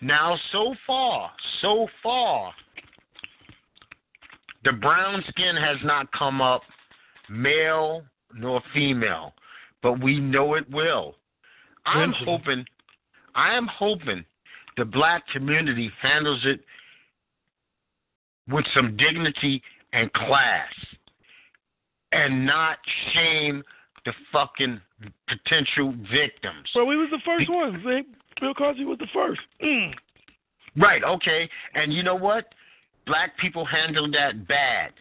[0.02, 1.32] Now, so far,
[1.62, 2.54] so far,
[4.64, 6.62] the brown skin has not come up,
[7.30, 9.34] male nor female,
[9.82, 11.16] but we know it will.
[11.86, 12.66] I'm hoping,
[13.36, 14.24] I am hoping
[14.78, 16.62] the black community handles it
[18.48, 19.62] with some dignity
[19.94, 20.72] and class
[22.12, 22.78] and not
[23.14, 23.64] shame
[24.10, 24.82] the fucking
[25.28, 26.68] potential victims.
[26.76, 27.78] Well, we was the first ones.
[27.86, 28.02] They,
[28.42, 29.42] Bill Cosby was the first.
[29.64, 29.92] Mm.
[30.76, 31.48] Right, okay.
[31.76, 32.46] And you know what?
[33.06, 34.94] Black people handled that bad.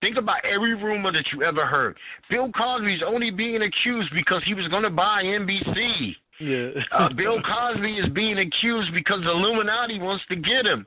[0.00, 1.96] Think about every rumor that you ever heard.
[2.30, 6.14] Bill Cosby's only being accused because he was going to buy NBC.
[6.40, 6.68] Yeah.
[6.92, 10.86] Uh, Bill Cosby is being accused because the Illuminati wants to get him.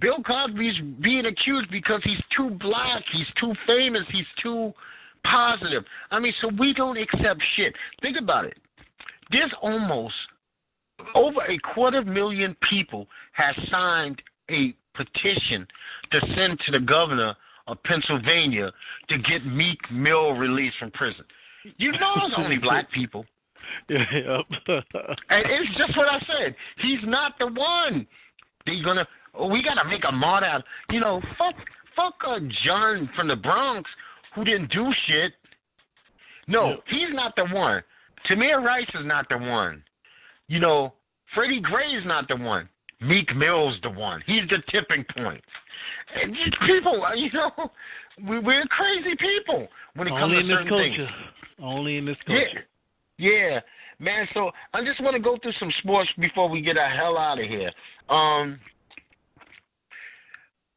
[0.00, 4.72] Bill Cosby's being accused because he's too black, he's too famous, he's too
[5.30, 5.84] positive.
[6.10, 7.74] I mean, so we don't accept shit.
[8.02, 8.56] Think about it.
[9.30, 10.14] There's almost
[11.14, 14.20] over a quarter million people have signed
[14.50, 15.66] a petition
[16.12, 17.34] to send to the governor
[17.66, 18.70] of Pennsylvania
[19.08, 21.24] to get Meek Mill released from prison.
[21.78, 23.26] You know it's only black people.
[23.88, 23.98] yeah.
[24.12, 24.44] Yep.
[25.28, 26.54] And it's just what I said.
[26.78, 28.06] He's not the one.
[28.64, 29.06] They're gonna.
[29.50, 30.64] We gotta make a martyr out.
[30.90, 31.54] You know, fuck,
[31.94, 33.88] fuck, uh, John from the Bronx
[34.36, 35.32] who didn't do shit.
[36.46, 37.82] No, he's not the one.
[38.30, 39.82] Tamir Rice is not the one.
[40.46, 40.92] You know,
[41.34, 42.68] Freddie Gray is not the one.
[43.00, 44.22] Meek Mill's the one.
[44.26, 45.42] He's the tipping point.
[46.22, 47.50] And these people, you know,
[48.28, 49.66] we, we're crazy people
[49.96, 50.96] when it comes to certain culture.
[50.96, 51.08] things.
[51.60, 52.64] Only in this culture.
[53.18, 53.60] yeah, yeah,
[53.98, 54.28] man.
[54.34, 57.40] So I just want to go through some sports before we get the hell out
[57.40, 57.72] of here.
[58.08, 58.60] Um,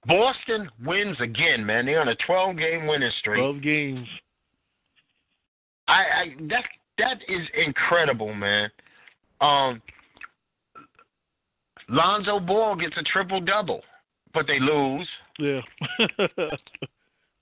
[0.10, 1.86] Boston wins again, man.
[1.86, 3.40] They're on a 12-game winning streak.
[3.40, 4.08] Twelve games.
[5.88, 6.64] I, I that
[6.98, 8.70] that is incredible, man.
[9.42, 9.82] Um,
[11.88, 13.82] Lonzo Ball gets a triple double,
[14.34, 15.08] but they lose.
[15.40, 15.62] Yeah.
[16.20, 16.48] you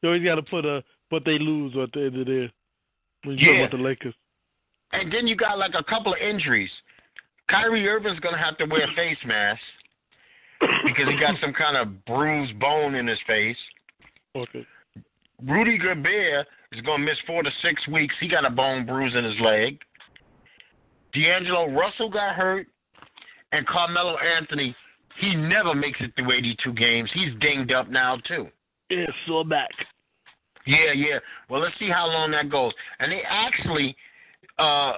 [0.06, 2.52] always got to put a but they lose at the end of there.
[3.24, 3.62] When you Yeah.
[3.64, 4.14] talk about the Lakers.
[4.94, 6.70] And then you got like a couple of injuries.
[7.50, 9.62] Kyrie Irving's gonna have to wear a face mask
[10.60, 13.58] because he got some kind of bruised bone in his face.
[14.36, 14.66] Okay.
[15.46, 18.16] Rudy Gobert is going to miss four to six weeks.
[18.20, 19.80] He got a bone bruise in his leg.
[21.14, 22.68] D'Angelo Russell got hurt,
[23.52, 24.76] and Carmelo Anthony,
[25.20, 27.10] he never makes it through 82 games.
[27.14, 28.48] He's dinged up now too.
[28.90, 29.70] Yeah, so back.
[30.66, 31.20] Yeah, yeah.
[31.50, 32.74] Well, let's see how long that goes.
[33.00, 33.96] And they actually,
[34.60, 34.94] uh,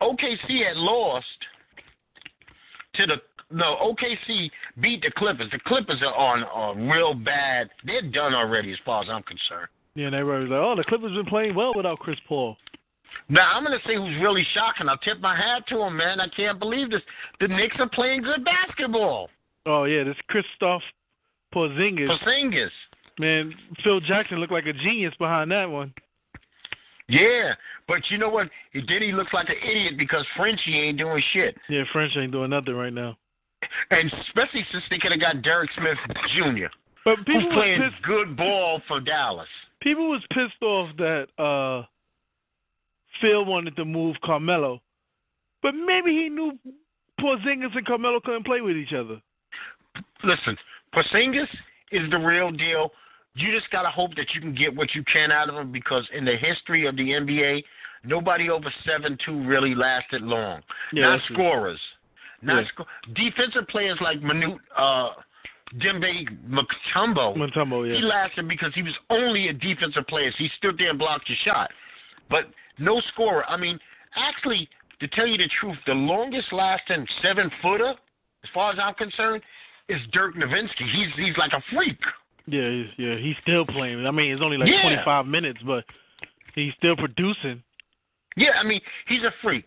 [0.00, 1.26] OKC had lost
[2.94, 3.16] to the
[3.50, 5.50] no OKC beat the Clippers.
[5.52, 7.70] The Clippers are on a real bad.
[7.84, 9.68] They're done already, as far as I'm concerned.
[9.94, 12.56] Yeah, they were like, "Oh, the Clippers been playing well without Chris Paul."
[13.28, 14.88] Now I'm gonna say who's really shocking.
[14.88, 16.20] I'll tip my hat to him, man.
[16.20, 17.02] I can't believe this.
[17.40, 19.30] The Knicks are playing good basketball.
[19.64, 20.82] Oh yeah, this Kristaps
[21.54, 22.08] Porzingis.
[22.08, 22.70] Porzingis.
[23.18, 25.94] Man, Phil Jackson looked like a genius behind that one.
[27.08, 27.54] Yeah,
[27.88, 28.48] but you know what?
[28.74, 32.50] Then he looks like an idiot because Frenchie ain't doing shit, Yeah, French ain't doing
[32.50, 33.16] nothing right now.
[33.90, 35.98] And especially since they could have got Derek Smith
[36.36, 36.66] Jr.
[37.04, 38.02] But people who's playing pissed.
[38.02, 39.48] good ball for Dallas.
[39.80, 41.86] People was pissed off that uh
[43.20, 44.80] Phil wanted to move Carmelo,
[45.62, 46.52] but maybe he knew
[47.20, 49.20] Porzingis and Carmelo couldn't play with each other.
[50.24, 50.56] Listen,
[50.94, 51.48] Porzingis
[51.92, 52.90] is the real deal.
[53.34, 56.06] You just gotta hope that you can get what you can out of him because
[56.12, 57.62] in the history of the NBA,
[58.04, 60.62] nobody over seven two really lasted long.
[60.92, 61.36] Yeah, Not that's true.
[62.42, 62.68] Not Yeah.
[62.68, 62.86] score.
[63.14, 65.10] Defensive players like Manute uh,
[65.78, 67.36] Dikembe Mutombo.
[67.36, 70.30] Montembo, He lasted because he was only a defensive player.
[70.32, 71.70] So he stood there and blocked your shot.
[72.30, 73.44] But no scorer.
[73.48, 73.78] I mean,
[74.16, 74.68] actually,
[75.00, 77.90] to tell you the truth, the longest lasting seven footer,
[78.44, 79.42] as far as I'm concerned,
[79.88, 80.90] is Dirk Nowitzki.
[80.92, 81.98] He's he's like a freak.
[82.48, 84.06] Yeah, he's, yeah, he's still playing.
[84.06, 84.82] I mean, it's only like Yeah.
[84.82, 85.84] 25 minutes, but
[86.54, 87.62] he's still producing.
[88.36, 89.64] Yeah, I mean, he's a freak.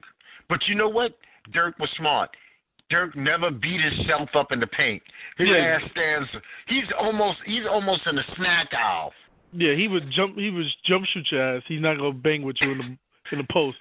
[0.47, 1.17] But you know what?
[1.51, 2.29] Dirk was smart.
[2.89, 5.01] Dirk never beat himself up in the paint.
[5.37, 5.55] His Yeah.
[5.57, 6.29] ass stands.
[6.67, 9.13] He's almost he's almost in a snack owl.
[9.53, 10.37] Yeah, he would jump.
[10.37, 11.63] He was jump shoot your ass.
[11.67, 12.97] He's not gonna bang with you in the
[13.31, 13.77] in the post.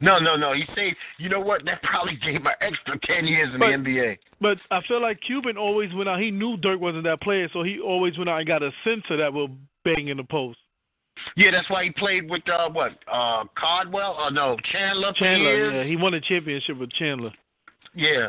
[0.00, 0.52] No, no, no.
[0.52, 0.96] He saved.
[1.16, 1.64] You know what?
[1.64, 4.18] That probably gave him extra ten years in But- the NBA.
[4.40, 6.20] But I feel like Cuban always went out.
[6.20, 9.16] He knew Dirk wasn't that player, so he always went out and got a center
[9.16, 9.48] that will
[9.84, 10.58] bang in the post.
[11.34, 12.92] Yeah, that's why he played with uh what?
[13.10, 14.16] Uh Cardwell?
[14.18, 15.12] Oh no, Chandler.
[15.14, 17.32] Chandler, yeah, he won a championship with Chandler.
[17.98, 18.28] Yeah.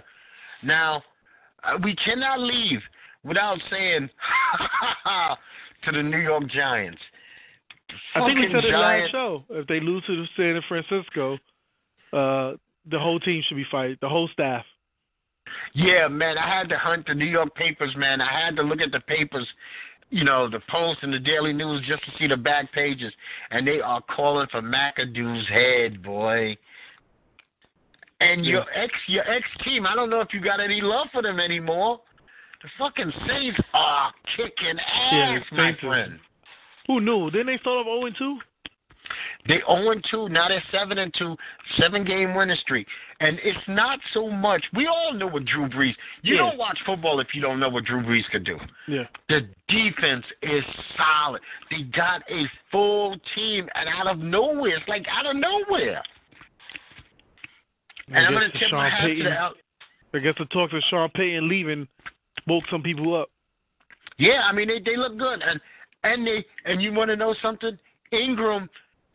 [0.64, 1.04] Now,
[1.64, 2.80] uh, we cannot leave
[3.24, 4.10] without saying
[5.86, 7.00] to the New York Giants.
[8.16, 9.44] I think we said it last Giant- show.
[9.50, 11.36] If they lose to San Francisco,
[12.14, 12.58] uh,
[12.90, 14.00] the whole team should be fired.
[14.02, 14.66] The whole staff.
[15.74, 18.22] Yeah, man, I had to hunt the New York papers, man.
[18.22, 19.48] I had to look at the papers,
[20.10, 23.12] you know, the Post and the Daily News just to see the back pages,
[23.52, 26.56] and they are calling for McAdoo's head, boy.
[28.22, 31.22] And your ex, your ex team, I don't know if you got any love for
[31.22, 32.02] them anymore.
[32.62, 36.20] The fucking Saints are kicking ass, Yeah, my friend.
[36.88, 37.32] Who knew?
[37.32, 38.40] Didn't they start off 0 and 2?
[39.48, 41.36] They 0 and 2, now they're 7 and 2,
[41.80, 42.86] seven game winning streak.
[43.22, 44.64] And it's not so much.
[44.76, 45.96] We all know what Drew Brees.
[46.22, 46.42] You Yeah.
[46.42, 48.60] don't watch football if you don't know what Drew Brees could do.
[48.88, 49.06] Yeah.
[49.30, 50.64] The defense is
[50.98, 51.42] solid.
[51.72, 56.04] They got a full team, and out of nowhere, it's like out of nowhere.
[58.14, 59.54] And I'm going to tip Sean my hat to the Al-
[60.14, 61.88] I guess the talks of Sean Payton leaving
[62.48, 63.30] woke some people up.
[64.18, 65.60] Yeah, I mean they they look good, and
[66.04, 67.78] and they and you want to know something?
[68.12, 68.70] Ingram,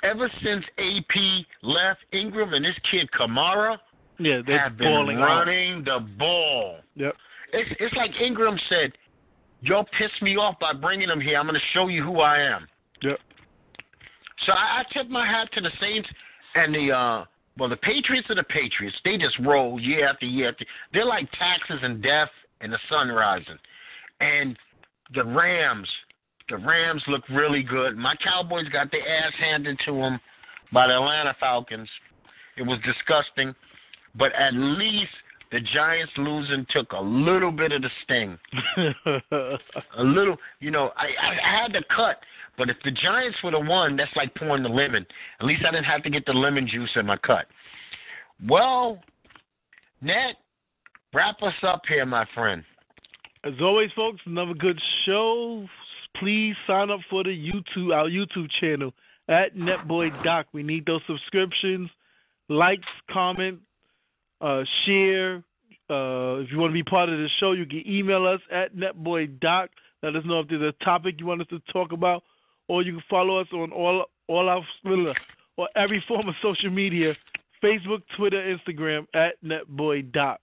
[0.04, 3.76] ever since AP left, Ingram and this kid Kamara
[4.18, 5.22] Yeah, they're have been balling out.
[5.24, 6.76] running the ball.
[6.94, 7.14] Yep.
[7.52, 8.92] It's it's like Ingram said,
[9.62, 11.38] "Y'all pissed me off by bringing him here.
[11.38, 12.66] I'm going to show you who I am."
[13.02, 13.18] Yep.
[14.46, 16.08] So I, I tip my hat to the Saints
[16.54, 17.24] and the uh
[17.58, 18.96] well the Patriots are the Patriots.
[19.04, 22.30] They just roll year after year after they're like taxes and death
[22.60, 23.58] and the sun rising.
[24.20, 24.56] And
[25.14, 25.88] the Rams,
[26.48, 27.96] the Rams look really good.
[27.96, 30.20] My Cowboys got their ass handed to them
[30.72, 31.88] by the Atlanta Falcons.
[32.56, 33.54] It was disgusting,
[34.16, 35.10] but at least
[35.52, 38.38] the Giants losing took a little bit of the sting.
[39.98, 42.18] A little, you know, I, I, I had to cut,
[42.56, 45.06] but if the Giants would have won, that's like pouring the lemon.
[45.40, 47.46] At least I didn't have to get the lemon juice in my cut.
[48.48, 49.00] Well,
[50.00, 50.36] Ned,
[51.12, 52.62] wrap us up here, my friend.
[53.44, 55.66] As always, folks, another good show.
[56.16, 58.92] Please sign up for the YouTube, our YouTube channel
[59.28, 60.46] at Netboy Doc.
[60.52, 61.90] We need those subscriptions,
[62.48, 63.58] likes, comment,
[64.40, 65.42] uh, share.
[65.90, 68.74] Uh, if you want to be part of the show, you can email us at
[68.74, 69.70] Netboy Doc.
[70.02, 72.22] Let us know if there's a topic you want us to talk about,
[72.68, 74.62] or you can follow us on all all our
[75.56, 77.14] or every form of social media:
[77.62, 80.40] Facebook, Twitter, Instagram at Netboy Doc.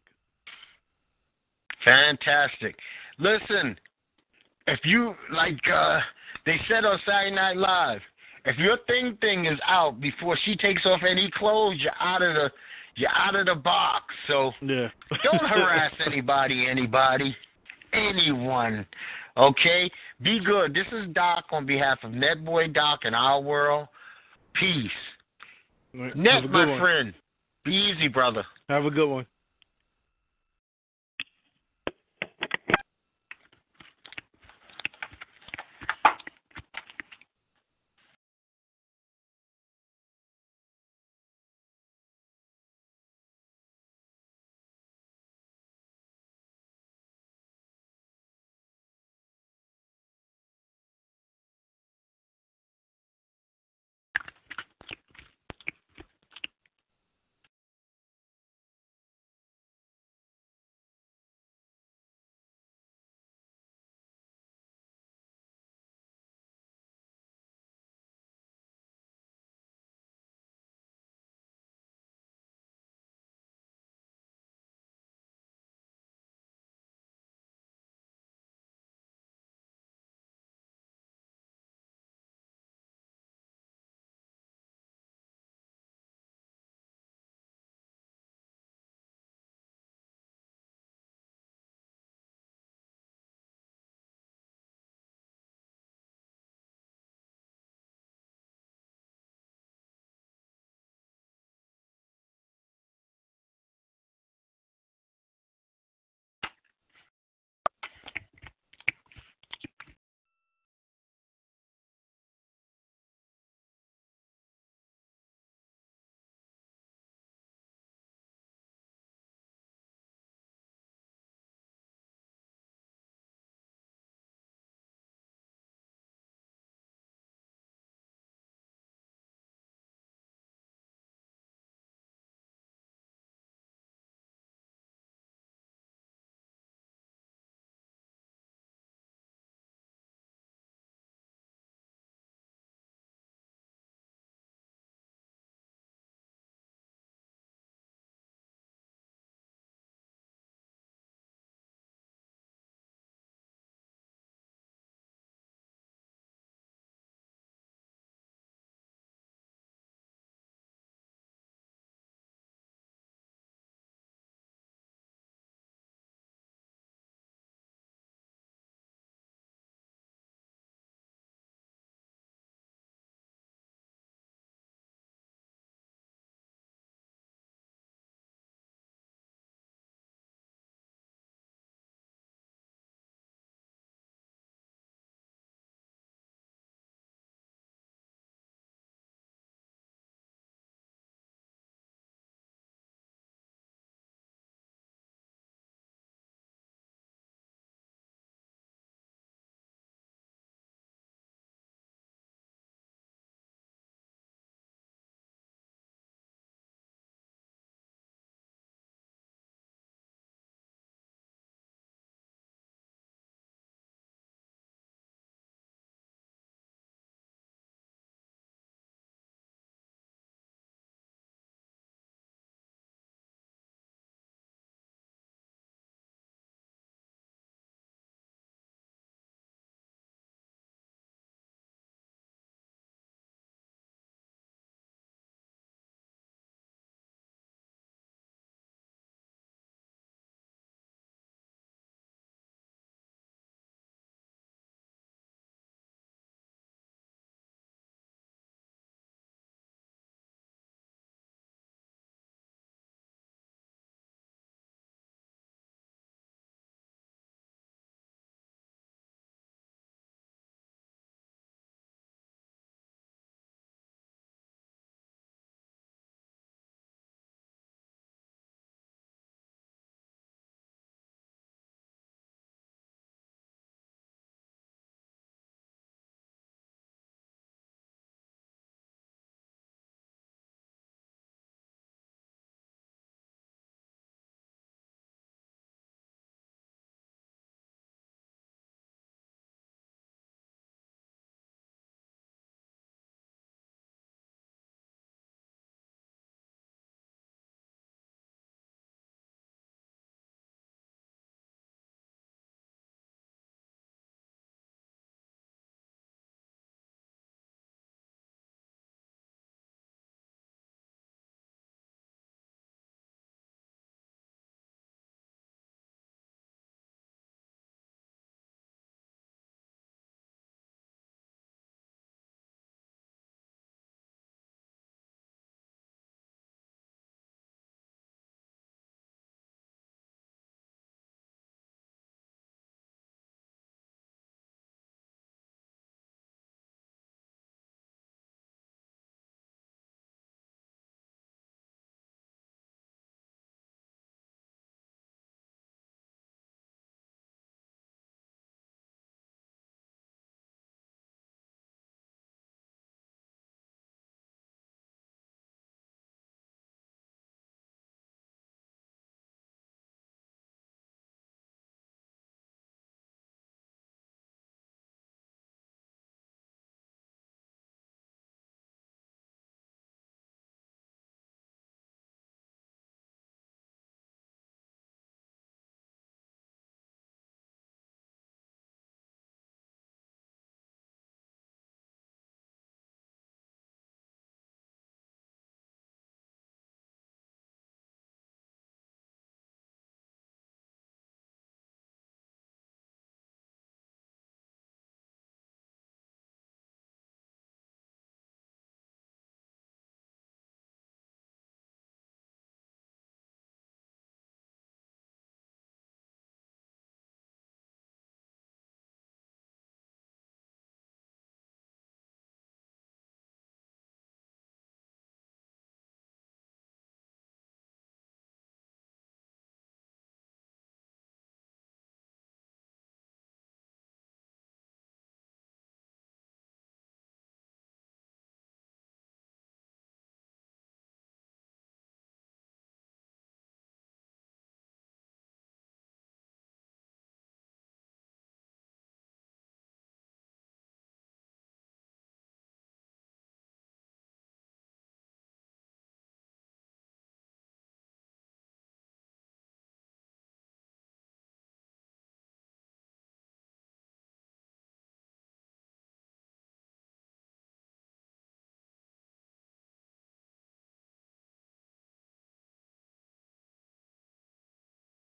[1.86, 2.76] Fantastic.
[3.20, 3.78] Listen,
[4.68, 6.00] if you like uh
[6.46, 8.02] they said on Saturday Night Live,
[8.46, 12.36] if your thing thing is out before she takes off any clothes, you're out of
[12.36, 12.52] the
[12.96, 14.06] you're out of the box.
[14.28, 14.88] So Yeah.
[15.24, 17.36] don't harass anybody, anybody,
[17.94, 18.86] anyone.
[19.38, 19.90] Okay?
[20.22, 20.74] Be good.
[20.74, 23.88] This is Doc on behalf of Netboy Doc and our world.
[24.54, 24.90] Peace.
[25.94, 26.16] Right.
[26.16, 26.80] Net, my one.
[26.80, 27.14] friend.
[27.64, 28.44] Be easy, brother.
[28.70, 29.26] Have a good one.